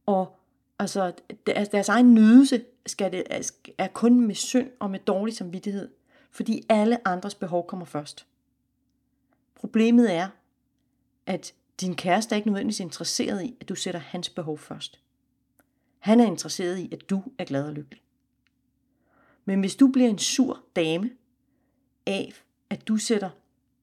Og 0.06 0.38
altså, 0.78 1.12
altså 1.46 1.70
deres 1.72 1.88
egen 1.88 2.14
nydelse 2.14 2.64
skal 2.86 3.12
det, 3.12 3.52
er 3.78 3.88
kun 3.88 4.20
med 4.20 4.34
synd 4.34 4.70
og 4.78 4.90
med 4.90 4.98
dårlig 4.98 5.36
samvittighed, 5.36 5.88
fordi 6.38 6.62
alle 6.68 7.08
andres 7.08 7.34
behov 7.34 7.66
kommer 7.66 7.86
først. 7.86 8.26
Problemet 9.54 10.14
er, 10.14 10.28
at 11.26 11.54
din 11.80 11.94
kæreste 11.94 12.34
er 12.34 12.36
ikke 12.36 12.48
nødvendigvis 12.48 12.80
interesseret 12.80 13.42
i, 13.42 13.56
at 13.60 13.68
du 13.68 13.74
sætter 13.74 14.00
hans 14.00 14.28
behov 14.28 14.58
først. 14.58 15.00
Han 15.98 16.20
er 16.20 16.26
interesseret 16.26 16.78
i, 16.78 16.88
at 16.92 17.10
du 17.10 17.22
er 17.38 17.44
glad 17.44 17.66
og 17.66 17.72
lykkelig. 17.72 18.02
Men 19.44 19.60
hvis 19.60 19.76
du 19.76 19.88
bliver 19.88 20.08
en 20.08 20.18
sur 20.18 20.64
dame 20.76 21.10
af, 22.06 22.32
at 22.70 22.88
du 22.88 22.96
sætter 22.96 23.30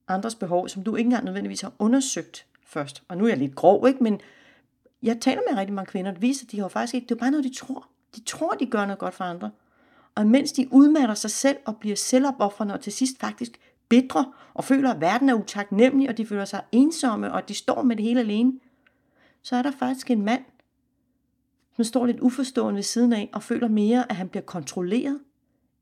andres 0.08 0.36
behov, 0.36 0.70
som 0.70 0.84
du 0.84 0.96
ikke 0.96 1.08
engang 1.08 1.26
nødvendigvis 1.26 1.62
har 1.62 1.74
undersøgt 1.80 2.48
først, 2.64 3.04
og 3.08 3.18
nu 3.18 3.24
er 3.26 3.30
jeg 3.30 3.38
lidt 3.38 3.56
grov, 3.56 3.88
ikke? 3.88 4.04
men 4.04 4.22
jeg 5.02 5.22
taler 5.22 5.42
med 5.50 5.58
rigtig 5.58 5.74
mange 5.74 5.92
kvinder, 5.92 6.12
der 6.12 6.20
viser, 6.20 6.46
at 6.46 6.52
de 6.52 6.60
har 6.60 6.68
faktisk 6.68 6.96
ikke, 6.96 7.08
det 7.08 7.16
er 7.16 7.20
bare 7.20 7.32
noget, 7.32 7.44
de 7.44 7.56
tror. 7.56 7.90
De 8.16 8.24
tror, 8.24 8.52
de 8.52 8.66
gør 8.66 8.86
noget 8.86 9.00
godt 9.00 9.14
for 9.14 9.24
andre. 9.24 9.52
Og 10.16 10.28
mens 10.28 10.52
de 10.52 10.68
udmatter 10.72 11.16
sig 11.16 11.32
selv 11.32 11.58
og 11.66 11.78
bliver 11.78 11.96
selvopoffrende 11.96 12.74
og 12.74 12.82
til 12.82 12.94
sidst 12.94 13.20
faktisk 13.20 13.60
bedre 13.90 14.34
og 14.54 14.64
føler, 14.64 14.94
at 14.94 15.02
verden 15.02 15.30
er 15.30 15.34
utaknemmelig, 15.34 16.10
og 16.10 16.18
de 16.18 16.26
føler 16.26 16.46
sig 16.46 16.64
ensomme, 16.72 17.34
og 17.34 17.50
de 17.50 17.54
står 17.54 17.82
med 17.82 17.96
det 17.96 18.06
hele 18.06 18.20
alene, 18.20 18.60
så 19.42 19.56
er 19.56 19.62
der 19.62 19.72
faktisk 19.72 20.12
en 20.12 20.22
mand, 20.22 20.46
som 21.76 21.86
står 21.86 22.06
lidt 22.06 22.20
uforstående 22.20 22.76
ved 22.76 22.84
siden 22.84 23.14
af 23.14 23.30
og 23.34 23.44
føler 23.44 23.68
mere, 23.68 24.12
at 24.12 24.16
han 24.16 24.30
bliver 24.30 24.44
kontrolleret, 24.44 25.20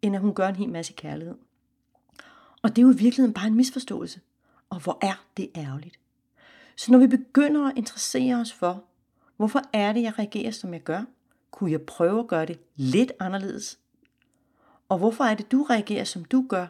end 0.02 0.16
at 0.16 0.22
hun 0.22 0.34
gør 0.34 0.48
en 0.48 0.56
hel 0.56 0.70
masse 0.70 0.94
kærlighed. 0.94 1.36
Og 2.62 2.70
det 2.70 2.78
er 2.78 2.82
jo 2.82 2.92
i 2.92 2.98
virkeligheden 2.98 3.34
bare 3.34 3.48
en 3.48 3.56
misforståelse. 3.56 4.22
Og 4.70 4.80
hvor 4.80 4.98
er 5.02 5.26
det 5.38 5.50
ærgerligt. 5.56 6.00
Så 6.76 6.92
når 6.92 7.00
vi 7.00 7.08
begynder 7.08 7.68
at 7.68 7.78
interessere 7.78 8.36
os 8.36 8.54
for, 8.54 8.84
hvorfor 9.38 9.62
er 9.74 9.94
det, 9.94 10.02
jeg 10.02 10.20
reagerer, 10.20 10.52
som 10.52 10.74
jeg 10.74 10.82
gør, 10.82 11.04
kunne 11.52 11.72
jeg 11.72 11.82
prøve 11.82 12.20
at 12.20 12.28
gøre 12.28 12.46
det 12.46 12.60
lidt 12.76 13.12
anderledes? 13.20 13.80
Og 14.94 15.00
hvorfor 15.00 15.24
er 15.24 15.36
det, 15.36 15.52
du 15.52 15.64
reagerer, 15.64 16.04
som 16.04 16.26
du 16.26 16.46
gør? 16.50 16.68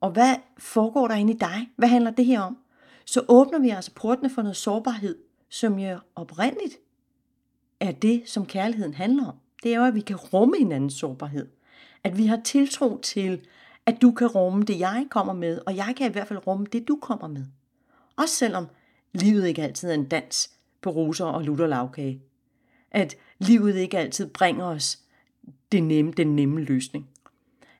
Og 0.00 0.10
hvad 0.10 0.34
foregår 0.58 1.08
der 1.08 1.14
inde 1.14 1.32
i 1.32 1.36
dig? 1.36 1.68
Hvad 1.76 1.88
handler 1.88 2.10
det 2.10 2.24
her 2.24 2.40
om? 2.40 2.58
Så 3.04 3.24
åbner 3.28 3.58
vi 3.58 3.68
altså 3.68 3.94
portene 3.94 4.30
for 4.30 4.42
noget 4.42 4.56
sårbarhed, 4.56 5.18
som 5.48 5.78
jo 5.78 5.98
oprindeligt 6.14 6.76
er 7.80 7.92
det, 7.92 8.22
som 8.26 8.46
kærligheden 8.46 8.94
handler 8.94 9.26
om. 9.26 9.34
Det 9.62 9.74
er 9.74 9.76
jo, 9.76 9.84
at 9.84 9.94
vi 9.94 10.00
kan 10.00 10.16
rumme 10.16 10.58
hinandens 10.58 10.94
sårbarhed. 10.94 11.48
At 12.04 12.18
vi 12.18 12.26
har 12.26 12.40
tiltro 12.44 13.00
til, 13.00 13.46
at 13.86 14.02
du 14.02 14.12
kan 14.12 14.26
rumme 14.26 14.62
det, 14.62 14.78
jeg 14.78 15.06
kommer 15.10 15.32
med, 15.32 15.60
og 15.66 15.76
jeg 15.76 15.94
kan 15.96 16.10
i 16.10 16.12
hvert 16.12 16.28
fald 16.28 16.46
rumme 16.46 16.66
det, 16.72 16.88
du 16.88 16.98
kommer 17.02 17.28
med. 17.28 17.44
Også 18.16 18.34
selvom 18.34 18.66
livet 19.12 19.46
ikke 19.46 19.62
altid 19.62 19.90
er 19.90 19.94
en 19.94 20.08
dans 20.08 20.50
på 20.80 20.90
roser 20.90 21.24
og 21.24 21.42
lutter 21.42 21.66
lavkage. 21.66 22.22
At 22.90 23.16
livet 23.38 23.76
ikke 23.76 23.98
altid 23.98 24.26
bringer 24.30 24.64
os 24.64 24.98
det 25.72 25.82
nemme, 25.82 26.12
den 26.12 26.36
nemme 26.36 26.60
løsning. 26.60 27.08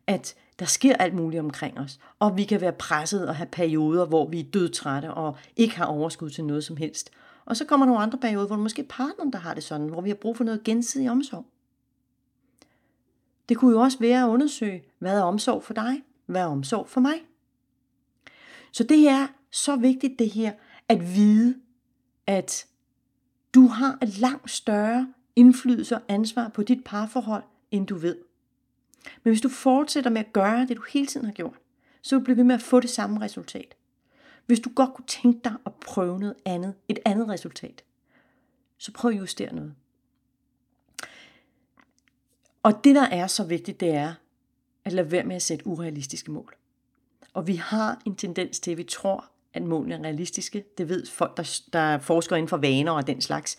At 0.06 0.34
der 0.58 0.64
sker 0.64 0.96
alt 0.96 1.14
muligt 1.14 1.40
omkring 1.40 1.78
os, 1.78 2.00
og 2.18 2.36
vi 2.36 2.44
kan 2.44 2.60
være 2.60 2.72
presset 2.72 3.28
og 3.28 3.36
have 3.36 3.46
perioder, 3.46 4.06
hvor 4.06 4.28
vi 4.28 4.40
er 4.40 4.44
dødtrætte 4.44 5.14
og 5.14 5.36
ikke 5.56 5.76
har 5.76 5.84
overskud 5.84 6.30
til 6.30 6.44
noget 6.44 6.64
som 6.64 6.76
helst. 6.76 7.10
Og 7.44 7.56
så 7.56 7.64
kommer 7.64 7.86
nogle 7.86 8.02
andre 8.02 8.18
perioder, 8.18 8.46
hvor 8.46 8.56
det 8.56 8.62
måske 8.62 8.84
partneren, 8.88 9.32
der 9.32 9.38
har 9.38 9.54
det 9.54 9.64
sådan, 9.64 9.88
hvor 9.88 10.00
vi 10.00 10.08
har 10.08 10.14
brug 10.14 10.36
for 10.36 10.44
noget 10.44 10.64
gensidig 10.64 11.10
omsorg. 11.10 11.46
Det 13.48 13.56
kunne 13.56 13.72
jo 13.72 13.80
også 13.80 13.98
være 13.98 14.24
at 14.24 14.28
undersøge, 14.28 14.84
hvad 14.98 15.18
er 15.18 15.22
omsorg 15.22 15.62
for 15.62 15.74
dig? 15.74 16.02
Hvad 16.26 16.40
er 16.40 16.46
omsorg 16.46 16.88
for 16.88 17.00
mig? 17.00 17.14
Så 18.72 18.84
det 18.84 19.08
er 19.08 19.26
så 19.50 19.76
vigtigt 19.76 20.18
det 20.18 20.30
her, 20.30 20.52
at 20.88 21.14
vide, 21.14 21.54
at 22.26 22.66
du 23.54 23.66
har 23.66 23.98
et 24.02 24.18
langt 24.18 24.50
større 24.50 25.12
indflydelse 25.36 25.94
og 25.94 26.02
ansvar 26.08 26.48
på 26.48 26.62
dit 26.62 26.84
parforhold, 26.84 27.42
end 27.70 27.86
du 27.86 27.96
ved. 27.96 28.16
Men 29.22 29.30
hvis 29.30 29.40
du 29.40 29.48
fortsætter 29.48 30.10
med 30.10 30.20
at 30.20 30.32
gøre 30.32 30.66
det, 30.66 30.76
du 30.76 30.82
hele 30.92 31.06
tiden 31.06 31.26
har 31.26 31.32
gjort, 31.32 31.56
så 32.02 32.18
vil 32.18 32.26
du 32.26 32.34
ved 32.34 32.44
med 32.44 32.54
at 32.54 32.62
få 32.62 32.80
det 32.80 32.90
samme 32.90 33.20
resultat. 33.20 33.74
Hvis 34.46 34.60
du 34.60 34.70
godt 34.74 34.94
kunne 34.94 35.06
tænke 35.06 35.40
dig 35.44 35.54
at 35.66 35.72
prøve 35.74 36.20
noget 36.20 36.34
andet, 36.44 36.74
et 36.88 36.98
andet 37.04 37.28
resultat, 37.28 37.84
så 38.78 38.92
prøv 38.92 39.10
at 39.10 39.18
justere 39.18 39.54
noget. 39.54 39.74
Og 42.62 42.84
det, 42.84 42.94
der 42.94 43.06
er 43.06 43.26
så 43.26 43.44
vigtigt, 43.44 43.80
det 43.80 43.94
er 43.94 44.14
at 44.84 44.92
lade 44.92 45.10
være 45.10 45.24
med 45.24 45.36
at 45.36 45.42
sætte 45.42 45.66
urealistiske 45.66 46.30
mål. 46.30 46.54
Og 47.34 47.46
vi 47.46 47.54
har 47.54 48.02
en 48.06 48.16
tendens 48.16 48.60
til, 48.60 48.70
at 48.70 48.78
vi 48.78 48.84
tror, 48.84 49.24
at 49.54 49.62
målene 49.62 49.94
er 49.94 50.02
realistiske. 50.02 50.64
Det 50.78 50.88
ved 50.88 51.06
folk, 51.06 51.36
der, 51.36 51.60
der 51.72 51.98
forsker 51.98 52.36
inden 52.36 52.48
for 52.48 52.56
vaner 52.56 52.92
og 52.92 53.06
den 53.06 53.20
slags, 53.20 53.56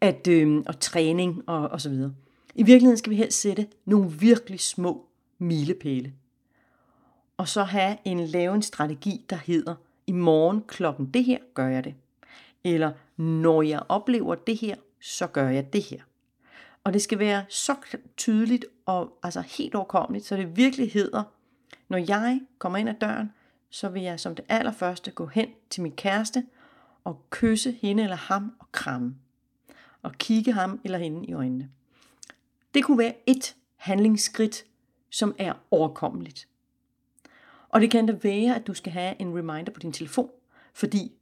at, 0.00 0.26
øh, 0.26 0.62
og 0.66 0.80
træning 0.80 1.48
og, 1.48 1.68
og 1.68 1.80
så 1.80 1.88
videre. 1.88 2.14
I 2.60 2.62
virkeligheden 2.62 2.98
skal 2.98 3.10
vi 3.10 3.16
helst 3.16 3.40
sætte 3.40 3.66
nogle 3.84 4.12
virkelig 4.12 4.60
små 4.60 5.06
milepæle. 5.38 6.12
Og 7.36 7.48
så 7.48 7.62
have 7.62 7.96
en 8.04 8.26
lave 8.26 8.54
en 8.54 8.62
strategi, 8.62 9.26
der 9.30 9.36
hedder, 9.36 9.74
i 10.06 10.12
morgen 10.12 10.62
klokken 10.62 11.06
det 11.06 11.24
her, 11.24 11.38
gør 11.54 11.66
jeg 11.66 11.84
det. 11.84 11.94
Eller 12.64 12.92
når 13.16 13.62
jeg 13.62 13.82
oplever 13.88 14.34
det 14.34 14.56
her, 14.56 14.76
så 15.00 15.26
gør 15.26 15.48
jeg 15.48 15.72
det 15.72 15.82
her. 15.82 16.00
Og 16.84 16.92
det 16.92 17.02
skal 17.02 17.18
være 17.18 17.44
så 17.48 17.74
tydeligt 18.16 18.64
og 18.86 19.18
altså 19.22 19.40
helt 19.40 19.74
overkommeligt, 19.74 20.26
så 20.26 20.36
det 20.36 20.56
virkelig 20.56 20.92
hedder, 20.92 21.22
når 21.88 21.98
jeg 21.98 22.40
kommer 22.58 22.78
ind 22.78 22.88
ad 22.88 22.94
døren, 23.00 23.32
så 23.70 23.88
vil 23.88 24.02
jeg 24.02 24.20
som 24.20 24.34
det 24.34 24.44
allerførste 24.48 25.10
gå 25.10 25.26
hen 25.26 25.48
til 25.70 25.82
min 25.82 25.92
kæreste 25.92 26.46
og 27.04 27.26
kysse 27.30 27.72
hende 27.82 28.02
eller 28.02 28.16
ham 28.16 28.52
og 28.58 28.66
kramme. 28.72 29.14
Og 30.02 30.12
kigge 30.12 30.52
ham 30.52 30.80
eller 30.84 30.98
hende 30.98 31.26
i 31.26 31.32
øjnene. 31.32 31.70
Det 32.74 32.84
kunne 32.84 32.98
være 32.98 33.14
et 33.26 33.56
handlingsskridt, 33.76 34.64
som 35.10 35.34
er 35.38 35.52
overkommeligt. 35.70 36.48
Og 37.68 37.80
det 37.80 37.90
kan 37.90 38.06
da 38.06 38.12
være, 38.22 38.56
at 38.56 38.66
du 38.66 38.74
skal 38.74 38.92
have 38.92 39.20
en 39.20 39.38
reminder 39.38 39.72
på 39.72 39.80
din 39.80 39.92
telefon, 39.92 40.30
fordi 40.74 41.12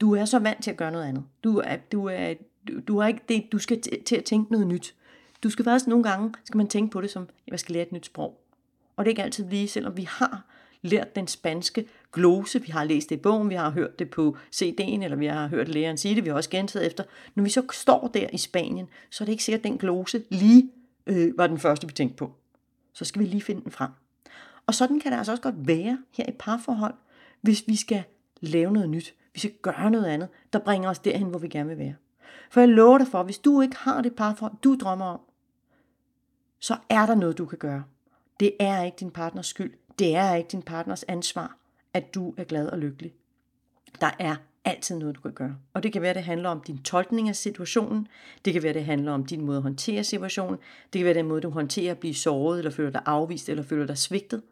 du 0.00 0.14
er 0.14 0.24
så 0.24 0.38
vant 0.38 0.62
til 0.62 0.70
at 0.70 0.76
gøre 0.76 0.92
noget 0.92 1.04
andet. 1.04 1.24
Du, 1.44 1.58
er, 1.58 1.76
du, 1.76 2.06
er, 2.06 2.34
du, 2.68 2.80
du, 2.88 3.02
ikke 3.02 3.20
det, 3.28 3.52
du 3.52 3.58
skal 3.58 3.80
til 4.04 4.16
at 4.16 4.24
tænke 4.24 4.52
noget 4.52 4.66
nyt. 4.66 4.94
Du 5.42 5.50
skal 5.50 5.64
faktisk 5.64 5.86
nogle 5.86 6.04
gange, 6.04 6.34
skal 6.44 6.56
man 6.56 6.68
tænke 6.68 6.90
på 6.90 7.00
det 7.00 7.10
som, 7.10 7.28
jeg 7.46 7.60
skal 7.60 7.72
lære 7.72 7.86
et 7.86 7.92
nyt 7.92 8.06
sprog. 8.06 8.40
Og 8.96 9.04
det 9.04 9.08
er 9.08 9.12
ikke 9.12 9.22
altid 9.22 9.48
lige, 9.48 9.68
selvom 9.68 9.96
vi 9.96 10.02
har 10.02 10.46
lært 10.82 11.16
den 11.16 11.26
spanske 11.26 11.86
glose, 12.12 12.62
vi 12.62 12.70
har 12.70 12.84
læst 12.84 13.08
det 13.08 13.16
i 13.16 13.18
bogen, 13.18 13.50
vi 13.50 13.54
har 13.54 13.70
hørt 13.70 13.98
det 13.98 14.10
på 14.10 14.36
CD'en, 14.54 15.04
eller 15.04 15.16
vi 15.16 15.26
har 15.26 15.48
hørt 15.48 15.68
læreren 15.68 15.96
sige 15.96 16.14
det, 16.14 16.24
vi 16.24 16.28
har 16.28 16.36
også 16.36 16.50
gentaget 16.50 16.86
efter. 16.86 17.04
Når 17.34 17.44
vi 17.44 17.50
så 17.50 17.62
står 17.72 18.10
der 18.14 18.26
i 18.32 18.38
Spanien, 18.38 18.88
så 19.10 19.24
er 19.24 19.26
det 19.26 19.32
ikke 19.32 19.44
sikkert, 19.44 19.60
at 19.60 19.64
den 19.64 19.78
glose 19.78 20.22
lige 20.28 20.70
øh, 21.06 21.38
var 21.38 21.46
den 21.46 21.58
første, 21.58 21.86
vi 21.86 21.92
tænkte 21.92 22.16
på. 22.16 22.32
Så 22.92 23.04
skal 23.04 23.22
vi 23.22 23.26
lige 23.26 23.42
finde 23.42 23.62
den 23.62 23.72
frem. 23.72 23.90
Og 24.66 24.74
sådan 24.74 25.00
kan 25.00 25.12
det 25.12 25.18
altså 25.18 25.32
også 25.32 25.42
godt 25.42 25.66
være 25.66 25.98
her 26.10 26.24
i 26.28 26.32
parforhold, 26.38 26.94
hvis 27.40 27.64
vi 27.66 27.76
skal 27.76 28.02
lave 28.40 28.72
noget 28.72 28.90
nyt. 28.90 29.14
Vi 29.34 29.40
skal 29.40 29.52
gøre 29.62 29.90
noget 29.90 30.06
andet, 30.06 30.28
der 30.52 30.58
bringer 30.58 30.90
os 30.90 30.98
derhen, 30.98 31.26
hvor 31.26 31.38
vi 31.38 31.48
gerne 31.48 31.68
vil 31.68 31.78
være. 31.78 31.94
For 32.50 32.60
jeg 32.60 32.68
lover 32.68 32.98
dig 32.98 33.06
for, 33.06 33.22
hvis 33.22 33.38
du 33.38 33.60
ikke 33.60 33.76
har 33.76 34.02
det 34.02 34.14
parforhold, 34.14 34.52
du 34.64 34.76
drømmer 34.80 35.04
om, 35.04 35.20
så 36.58 36.76
er 36.88 37.06
der 37.06 37.14
noget, 37.14 37.38
du 37.38 37.44
kan 37.44 37.58
gøre. 37.58 37.84
Det 38.40 38.52
er 38.60 38.82
ikke 38.82 38.96
din 39.00 39.10
partners 39.10 39.46
skyld. 39.46 39.72
Det 39.98 40.16
er 40.16 40.34
ikke 40.34 40.48
din 40.48 40.62
partners 40.62 41.02
ansvar, 41.02 41.56
at 41.94 42.14
du 42.14 42.34
er 42.36 42.44
glad 42.44 42.68
og 42.68 42.78
lykkelig. 42.78 43.14
Der 44.00 44.10
er 44.18 44.36
altid 44.64 44.98
noget, 44.98 45.16
du 45.16 45.20
kan 45.20 45.32
gøre. 45.32 45.56
Og 45.74 45.82
det 45.82 45.92
kan 45.92 46.02
være, 46.02 46.10
at 46.10 46.16
det 46.16 46.24
handler 46.24 46.48
om 46.48 46.60
din 46.60 46.82
tolkning 46.82 47.28
af 47.28 47.36
situationen. 47.36 48.08
Det 48.44 48.52
kan 48.52 48.62
være, 48.62 48.70
at 48.70 48.74
det 48.74 48.84
handler 48.84 49.12
om 49.12 49.26
din 49.26 49.44
måde 49.44 49.56
at 49.56 49.62
håndtere 49.62 50.04
situationen. 50.04 50.58
Det 50.92 50.98
kan 50.98 51.04
være 51.04 51.14
den 51.14 51.28
måde, 51.28 51.40
du 51.40 51.50
håndterer 51.50 51.90
at 51.90 51.98
blive 51.98 52.14
såret, 52.14 52.58
eller 52.58 52.70
føler 52.70 52.90
dig 52.90 53.02
afvist, 53.06 53.48
eller 53.48 53.62
føler 53.62 53.86
dig 53.86 53.98
svigtet. 53.98 54.42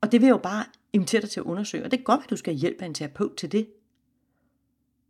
Og 0.00 0.12
det 0.12 0.20
vil 0.20 0.26
jeg 0.26 0.32
jo 0.32 0.38
bare 0.38 0.64
invitere 0.92 1.20
dig 1.20 1.30
til 1.30 1.40
at 1.40 1.44
undersøge. 1.46 1.84
Og 1.84 1.90
det 1.90 1.98
er 2.00 2.02
godt, 2.02 2.20
at 2.24 2.30
du 2.30 2.36
skal 2.36 2.54
hjælpe 2.54 2.84
en 2.84 2.94
terapeut 2.94 3.36
til 3.36 3.52
det. 3.52 3.68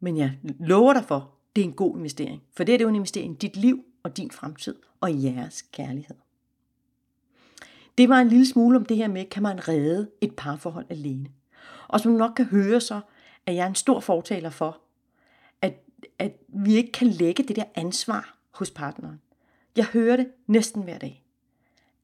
Men 0.00 0.16
jeg 0.16 0.38
lover 0.60 0.92
dig 0.92 1.04
for, 1.04 1.30
det 1.56 1.62
er 1.62 1.66
en 1.66 1.72
god 1.72 1.96
investering. 1.96 2.42
For 2.56 2.64
det 2.64 2.72
er 2.72 2.78
det 2.78 2.84
jo 2.84 2.88
en 2.88 2.94
investering 2.94 3.34
i 3.34 3.36
dit 3.36 3.56
liv 3.56 3.84
og 4.02 4.16
din 4.16 4.30
fremtid 4.30 4.74
og 5.00 5.22
jeres 5.24 5.62
kærlighed. 5.62 6.16
Det 7.98 8.08
var 8.08 8.20
en 8.20 8.28
lille 8.28 8.46
smule 8.46 8.76
om 8.76 8.84
det 8.84 8.96
her 8.96 9.08
med, 9.08 9.24
kan 9.24 9.42
man 9.42 9.68
redde 9.68 10.10
et 10.20 10.36
parforhold 10.36 10.86
alene. 10.88 11.28
Og 11.88 12.00
som 12.00 12.12
du 12.12 12.18
nok 12.18 12.34
kan 12.36 12.44
høre 12.44 12.80
så, 12.80 13.00
er 13.46 13.52
jeg 13.52 13.66
en 13.66 13.74
stor 13.74 14.00
fortaler 14.00 14.50
for, 14.50 14.80
at, 15.62 15.84
at 16.18 16.36
vi 16.48 16.74
ikke 16.74 16.92
kan 16.92 17.06
lægge 17.06 17.42
det 17.42 17.56
der 17.56 17.64
ansvar 17.74 18.38
hos 18.50 18.70
partneren. 18.70 19.20
Jeg 19.76 19.84
hører 19.84 20.16
det 20.16 20.28
næsten 20.46 20.82
hver 20.82 20.98
dag, 20.98 21.24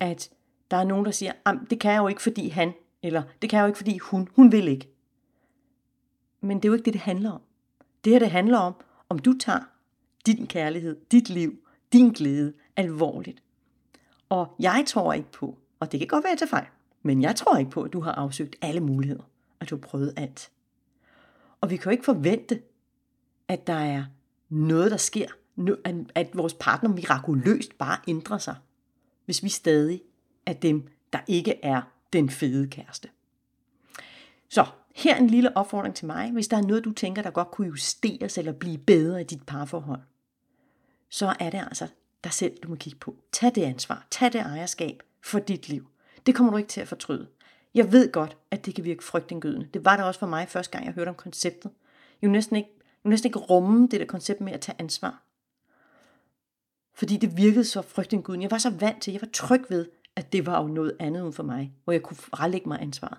at 0.00 0.30
der 0.70 0.76
er 0.76 0.84
nogen, 0.84 1.04
der 1.04 1.10
siger, 1.10 1.32
det 1.70 1.80
kan 1.80 1.92
jeg 1.92 1.98
jo 1.98 2.08
ikke, 2.08 2.22
fordi 2.22 2.48
han, 2.48 2.72
eller 3.02 3.22
det 3.42 3.50
kan 3.50 3.56
jeg 3.56 3.62
jo 3.62 3.66
ikke, 3.66 3.76
fordi 3.76 3.98
hun, 3.98 4.28
hun 4.36 4.52
vil 4.52 4.68
ikke. 4.68 4.88
Men 6.40 6.56
det 6.56 6.64
er 6.64 6.68
jo 6.68 6.74
ikke 6.74 6.84
det, 6.84 6.92
det 6.92 7.02
handler 7.02 7.30
om. 7.30 7.40
Det 8.04 8.12
her, 8.12 8.18
det 8.18 8.30
handler 8.30 8.58
om, 8.58 8.74
om 9.08 9.18
du 9.18 9.38
tager 9.38 9.60
din 10.26 10.46
kærlighed, 10.46 10.96
dit 11.12 11.28
liv, 11.28 11.58
din 11.92 12.08
glæde 12.08 12.52
alvorligt. 12.76 13.42
Og 14.28 14.54
jeg 14.58 14.84
tror 14.86 15.12
ikke 15.12 15.32
på, 15.32 15.58
og 15.80 15.92
det 15.92 16.00
kan 16.00 16.08
godt 16.08 16.24
være 16.24 16.36
til 16.36 16.46
fejl, 16.48 16.66
men 17.02 17.22
jeg 17.22 17.36
tror 17.36 17.56
ikke 17.56 17.70
på, 17.70 17.82
at 17.82 17.92
du 17.92 18.00
har 18.00 18.12
afsøgt 18.12 18.56
alle 18.62 18.80
muligheder, 18.80 19.22
at 19.60 19.70
du 19.70 19.76
har 19.76 19.80
prøvet 19.80 20.12
alt. 20.16 20.50
Og 21.60 21.70
vi 21.70 21.76
kan 21.76 21.84
jo 21.84 21.90
ikke 21.90 22.04
forvente, 22.04 22.62
at 23.48 23.66
der 23.66 23.72
er 23.72 24.04
noget, 24.48 24.90
der 24.90 24.96
sker, 24.96 25.28
at 26.14 26.30
vores 26.34 26.54
partner 26.54 26.90
mirakuløst 26.90 27.78
bare 27.78 27.98
ændrer 28.08 28.38
sig, 28.38 28.56
hvis 29.24 29.42
vi 29.42 29.48
stadig 29.48 30.02
er 30.46 30.52
dem, 30.52 30.88
der 31.12 31.18
ikke 31.26 31.64
er 31.64 31.82
den 32.12 32.30
fede 32.30 32.68
kæreste. 32.68 33.08
Så 34.48 34.66
her 34.94 35.16
en 35.16 35.26
lille 35.26 35.56
opfordring 35.56 35.94
til 35.94 36.06
mig. 36.06 36.30
Hvis 36.30 36.48
der 36.48 36.56
er 36.56 36.62
noget, 36.62 36.84
du 36.84 36.92
tænker, 36.92 37.22
der 37.22 37.30
godt 37.30 37.50
kunne 37.50 37.66
justeres 37.66 38.38
eller 38.38 38.52
blive 38.52 38.78
bedre 38.78 39.20
i 39.20 39.24
dit 39.24 39.46
parforhold, 39.46 40.00
så 41.08 41.36
er 41.40 41.50
det 41.50 41.58
altså 41.58 41.88
dig 42.24 42.32
selv, 42.32 42.58
du 42.62 42.68
må 42.68 42.74
kigge 42.74 42.98
på. 42.98 43.16
Tag 43.32 43.54
det 43.54 43.62
ansvar. 43.62 44.06
Tag 44.10 44.32
det 44.32 44.40
ejerskab 44.40 45.02
for 45.22 45.38
dit 45.38 45.68
liv. 45.68 45.88
Det 46.26 46.34
kommer 46.34 46.52
du 46.52 46.56
ikke 46.56 46.68
til 46.68 46.80
at 46.80 46.88
fortryde. 46.88 47.28
Jeg 47.74 47.92
ved 47.92 48.12
godt, 48.12 48.36
at 48.50 48.66
det 48.66 48.74
kan 48.74 48.84
virke 48.84 49.04
frygtindgydende. 49.04 49.68
Det 49.74 49.84
var 49.84 49.96
det 49.96 50.04
også 50.04 50.20
for 50.20 50.26
mig 50.26 50.48
første 50.48 50.72
gang, 50.72 50.86
jeg 50.86 50.94
hørte 50.94 51.08
om 51.08 51.14
konceptet. 51.14 51.70
Jeg 52.22 52.26
kunne 52.28 52.32
næsten 52.32 52.56
ikke, 52.56 52.70
jeg 52.78 53.02
kunne 53.02 53.10
næsten 53.10 53.28
ikke 53.28 53.38
rumme 53.38 53.88
det 53.88 54.00
der 54.00 54.06
koncept 54.06 54.40
med 54.40 54.52
at 54.52 54.60
tage 54.60 54.76
ansvar. 54.78 55.22
Fordi 56.94 57.16
det 57.16 57.36
virkede 57.36 57.64
så 57.64 57.82
frygtindgydende. 57.82 58.42
Jeg 58.42 58.50
var 58.50 58.58
så 58.58 58.70
vant 58.70 59.02
til, 59.02 59.12
jeg 59.12 59.22
var 59.22 59.28
tryg 59.32 59.64
ved, 59.68 59.86
at 60.16 60.32
det 60.32 60.46
var 60.46 60.62
jo 60.62 60.68
noget 60.68 60.96
andet 61.00 61.24
end 61.24 61.32
for 61.32 61.42
mig, 61.42 61.72
hvor 61.84 61.92
jeg 61.92 62.02
kunne 62.02 62.16
frelægge 62.16 62.68
mig 62.68 62.82
ansvaret. 62.82 63.18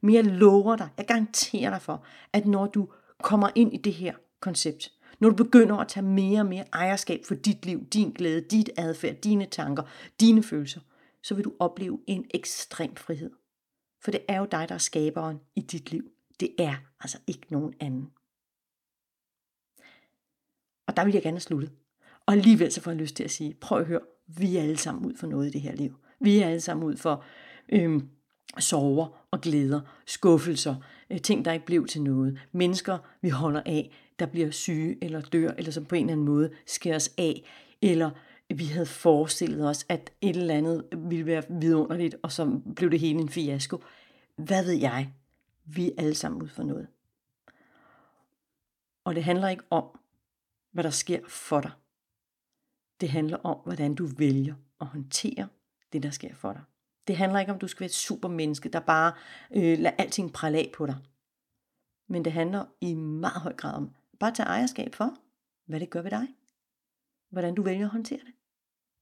Men 0.00 0.14
jeg 0.14 0.24
lover 0.24 0.76
dig, 0.76 0.88
jeg 0.96 1.06
garanterer 1.06 1.70
dig 1.70 1.82
for, 1.82 2.04
at 2.32 2.46
når 2.46 2.66
du 2.66 2.88
kommer 3.22 3.48
ind 3.54 3.74
i 3.74 3.76
det 3.76 3.92
her 3.92 4.14
koncept, 4.40 4.92
når 5.20 5.28
du 5.28 5.34
begynder 5.44 5.76
at 5.76 5.88
tage 5.88 6.06
mere 6.06 6.40
og 6.40 6.46
mere 6.46 6.64
ejerskab 6.72 7.20
for 7.28 7.34
dit 7.34 7.66
liv, 7.66 7.86
din 7.86 8.10
glæde, 8.10 8.40
dit 8.40 8.70
adfærd, 8.76 9.14
dine 9.14 9.46
tanker, 9.46 9.82
dine 10.20 10.42
følelser, 10.42 10.80
så 11.22 11.34
vil 11.34 11.44
du 11.44 11.52
opleve 11.58 12.00
en 12.06 12.24
ekstrem 12.34 12.96
frihed. 12.96 13.30
For 14.00 14.10
det 14.10 14.20
er 14.28 14.38
jo 14.38 14.44
dig, 14.50 14.68
der 14.68 14.74
er 14.74 14.78
skaberen 14.78 15.40
i 15.56 15.60
dit 15.60 15.90
liv. 15.90 16.10
Det 16.40 16.54
er 16.58 16.74
altså 17.00 17.18
ikke 17.26 17.46
nogen 17.50 17.74
anden. 17.80 18.10
Og 20.86 20.96
der 20.96 21.04
vil 21.04 21.14
jeg 21.14 21.22
gerne 21.22 21.40
slutte. 21.40 21.70
Og 22.26 22.34
alligevel 22.34 22.72
så 22.72 22.80
får 22.80 22.90
jeg 22.90 23.00
lyst 23.00 23.16
til 23.16 23.24
at 23.24 23.30
sige, 23.30 23.54
prøv 23.54 23.78
at 23.78 23.86
høre, 23.86 24.00
vi 24.26 24.56
er 24.56 24.62
alle 24.62 24.76
sammen 24.76 25.06
ud 25.06 25.16
for 25.16 25.26
noget 25.26 25.46
i 25.46 25.50
det 25.50 25.60
her 25.60 25.74
liv. 25.74 25.96
Vi 26.20 26.38
er 26.38 26.46
alle 26.46 26.60
sammen 26.60 26.86
ud 26.86 26.96
for 26.96 27.24
øhm, 27.68 28.08
sorger 28.58 29.26
og 29.30 29.40
glæder, 29.40 29.80
skuffelser, 30.06 30.76
øh, 31.10 31.20
ting, 31.20 31.44
der 31.44 31.52
ikke 31.52 31.66
blev 31.66 31.86
til 31.86 32.02
noget. 32.02 32.40
Mennesker, 32.52 32.98
vi 33.20 33.28
holder 33.28 33.62
af, 33.66 33.90
der 34.18 34.26
bliver 34.26 34.50
syge 34.50 35.04
eller 35.04 35.20
dør, 35.20 35.50
eller 35.58 35.72
som 35.72 35.84
på 35.84 35.94
en 35.94 36.04
eller 36.04 36.12
anden 36.12 36.26
måde 36.26 36.50
skæres 36.66 37.14
af, 37.18 37.42
eller 37.82 38.10
vi 38.58 38.64
havde 38.64 38.86
forestillet 38.86 39.68
os, 39.68 39.86
at 39.88 40.12
et 40.20 40.36
eller 40.36 40.54
andet 40.54 40.88
ville 40.96 41.26
være 41.26 41.42
vidunderligt, 41.48 42.16
og 42.22 42.32
så 42.32 42.60
blev 42.76 42.90
det 42.90 43.00
hele 43.00 43.20
en 43.20 43.28
fiasko. 43.28 43.82
Hvad 44.36 44.64
ved 44.64 44.72
jeg? 44.72 45.14
Vi 45.64 45.88
er 45.88 45.92
alle 45.98 46.14
sammen 46.14 46.42
ud 46.42 46.48
for 46.48 46.62
noget. 46.62 46.86
Og 49.04 49.14
det 49.14 49.24
handler 49.24 49.48
ikke 49.48 49.64
om, 49.70 49.98
hvad 50.72 50.84
der 50.84 50.90
sker 50.90 51.20
for 51.28 51.60
dig. 51.60 51.70
Det 53.00 53.08
handler 53.08 53.36
om, 53.36 53.58
hvordan 53.64 53.94
du 53.94 54.06
vælger 54.06 54.54
at 54.80 54.86
håndtere 54.86 55.48
det, 55.92 56.02
der 56.02 56.10
sker 56.10 56.34
for 56.34 56.52
dig. 56.52 56.62
Det 57.06 57.16
handler 57.16 57.40
ikke 57.40 57.52
om, 57.52 57.56
at 57.56 57.60
du 57.60 57.68
skal 57.68 57.80
være 57.80 57.86
et 57.86 57.94
supermenneske, 57.94 58.68
der 58.68 58.80
bare 58.80 59.12
øh, 59.50 59.78
lader 59.78 59.96
alting 59.98 60.32
prale 60.32 60.58
af 60.58 60.72
på 60.76 60.86
dig. 60.86 60.96
Men 62.08 62.24
det 62.24 62.32
handler 62.32 62.64
i 62.80 62.94
meget 62.94 63.40
høj 63.40 63.52
grad 63.52 63.74
om 63.74 63.94
bare 64.20 64.30
at 64.30 64.36
tage 64.36 64.46
ejerskab 64.46 64.94
for, 64.94 65.14
hvad 65.66 65.80
det 65.80 65.90
gør 65.90 66.02
ved 66.02 66.10
dig. 66.10 66.28
Hvordan 67.30 67.54
du 67.54 67.62
vælger 67.62 67.84
at 67.84 67.92
håndtere 67.92 68.18
det. 68.18 68.34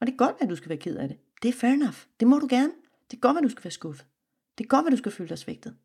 Og 0.01 0.07
det 0.07 0.13
er 0.13 0.17
godt, 0.17 0.37
at 0.41 0.49
du 0.49 0.57
skal 0.57 0.69
være 0.69 0.79
ked 0.79 0.97
af 0.97 1.09
det. 1.09 1.19
Det 1.43 1.49
er 1.49 1.53
fair 1.53 1.71
enough. 1.71 1.97
Det 2.21 2.29
må 2.29 2.39
du 2.39 2.47
gerne. 2.51 2.73
Det 3.11 3.17
er 3.17 3.21
godt, 3.21 3.37
at 3.37 3.43
du 3.43 3.49
skal 3.49 3.65
være 3.65 3.71
skuffet. 3.71 4.07
Det 4.59 4.65
er 4.65 4.69
godt, 4.69 4.87
at 4.87 4.93
du 4.93 4.97
skal 4.97 5.13
føle 5.13 5.29
dig 5.29 5.39
svigtet. 5.39 5.77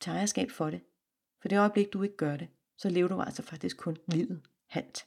Tag 0.00 0.14
ejerskab 0.14 0.50
for 0.50 0.70
det. 0.70 0.80
For 1.40 1.48
det 1.48 1.58
øjeblik, 1.58 1.92
du 1.92 2.02
ikke 2.02 2.16
gør 2.16 2.36
det, 2.36 2.48
så 2.76 2.88
lever 2.88 3.08
du 3.08 3.20
altså 3.20 3.42
faktisk 3.42 3.76
kun 3.76 3.96
livet 4.06 4.42
halvt. 4.66 5.06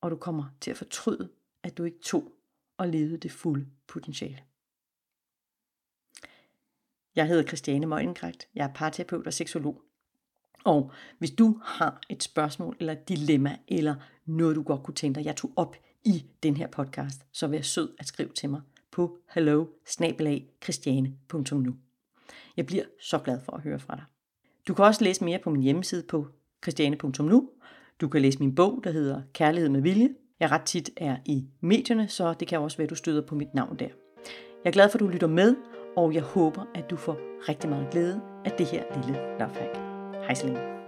Og 0.00 0.10
du 0.10 0.16
kommer 0.16 0.44
til 0.60 0.70
at 0.70 0.76
fortryde, 0.76 1.30
at 1.62 1.78
du 1.78 1.84
ikke 1.84 1.98
tog 1.98 2.32
og 2.76 2.88
levede 2.88 3.16
det 3.16 3.32
fulde 3.32 3.66
potentiale. 3.86 4.42
Jeg 7.16 7.28
hedder 7.28 7.46
Christiane 7.46 7.86
Møgnenkrægt. 7.86 8.48
Jeg 8.54 8.66
er 8.66 8.72
parterapeut 8.72 9.26
og 9.26 9.32
seksolog. 9.32 9.82
Og 10.64 10.92
hvis 11.18 11.30
du 11.30 11.60
har 11.64 12.00
et 12.08 12.22
spørgsmål 12.22 12.76
eller 12.80 12.92
et 12.92 13.08
dilemma, 13.08 13.58
eller 13.68 13.94
noget 14.24 14.56
du 14.56 14.62
godt 14.62 14.82
kunne 14.82 14.94
tænke 14.94 15.18
dig, 15.18 15.26
jeg 15.26 15.36
tog 15.36 15.52
op 15.56 15.76
i 16.04 16.24
den 16.42 16.56
her 16.56 16.66
podcast, 16.66 17.20
så 17.32 17.46
vær 17.46 17.60
sød 17.62 17.90
at 17.98 18.06
skrive 18.06 18.28
til 18.28 18.50
mig 18.50 18.60
på 18.90 19.18
hello 19.34 19.66
Jeg 22.56 22.66
bliver 22.66 22.84
så 23.00 23.18
glad 23.18 23.40
for 23.40 23.52
at 23.52 23.62
høre 23.62 23.78
fra 23.78 23.96
dig. 23.96 24.04
Du 24.68 24.74
kan 24.74 24.84
også 24.84 25.04
læse 25.04 25.24
mere 25.24 25.38
på 25.38 25.50
min 25.50 25.62
hjemmeside 25.62 26.02
på 26.02 26.26
christiane.nu. 26.62 27.50
Du 28.00 28.08
kan 28.08 28.22
læse 28.22 28.38
min 28.38 28.54
bog, 28.54 28.80
der 28.84 28.90
hedder 28.90 29.22
Kærlighed 29.32 29.68
med 29.68 29.80
vilje. 29.80 30.08
Jeg 30.40 30.50
ret 30.50 30.62
tit 30.62 30.90
er 30.96 31.16
i 31.24 31.46
medierne, 31.60 32.08
så 32.08 32.34
det 32.40 32.48
kan 32.48 32.60
også 32.60 32.76
være, 32.76 32.84
at 32.84 32.90
du 32.90 32.94
støder 32.94 33.26
på 33.26 33.34
mit 33.34 33.54
navn 33.54 33.78
der. 33.78 33.88
Jeg 34.64 34.70
er 34.70 34.70
glad 34.70 34.90
for, 34.90 34.96
at 34.96 35.00
du 35.00 35.08
lytter 35.08 35.26
med, 35.28 35.56
og 35.96 36.14
jeg 36.14 36.22
håber, 36.22 36.64
at 36.74 36.90
du 36.90 36.96
får 36.96 37.16
rigtig 37.48 37.70
meget 37.70 37.90
glæde 37.90 38.20
af 38.44 38.52
det 38.52 38.66
her 38.66 39.06
lille 39.06 39.38
love 39.38 39.54
hack. 39.54 39.76
Hej 40.26 40.34
så 40.34 40.46
længe. 40.46 40.79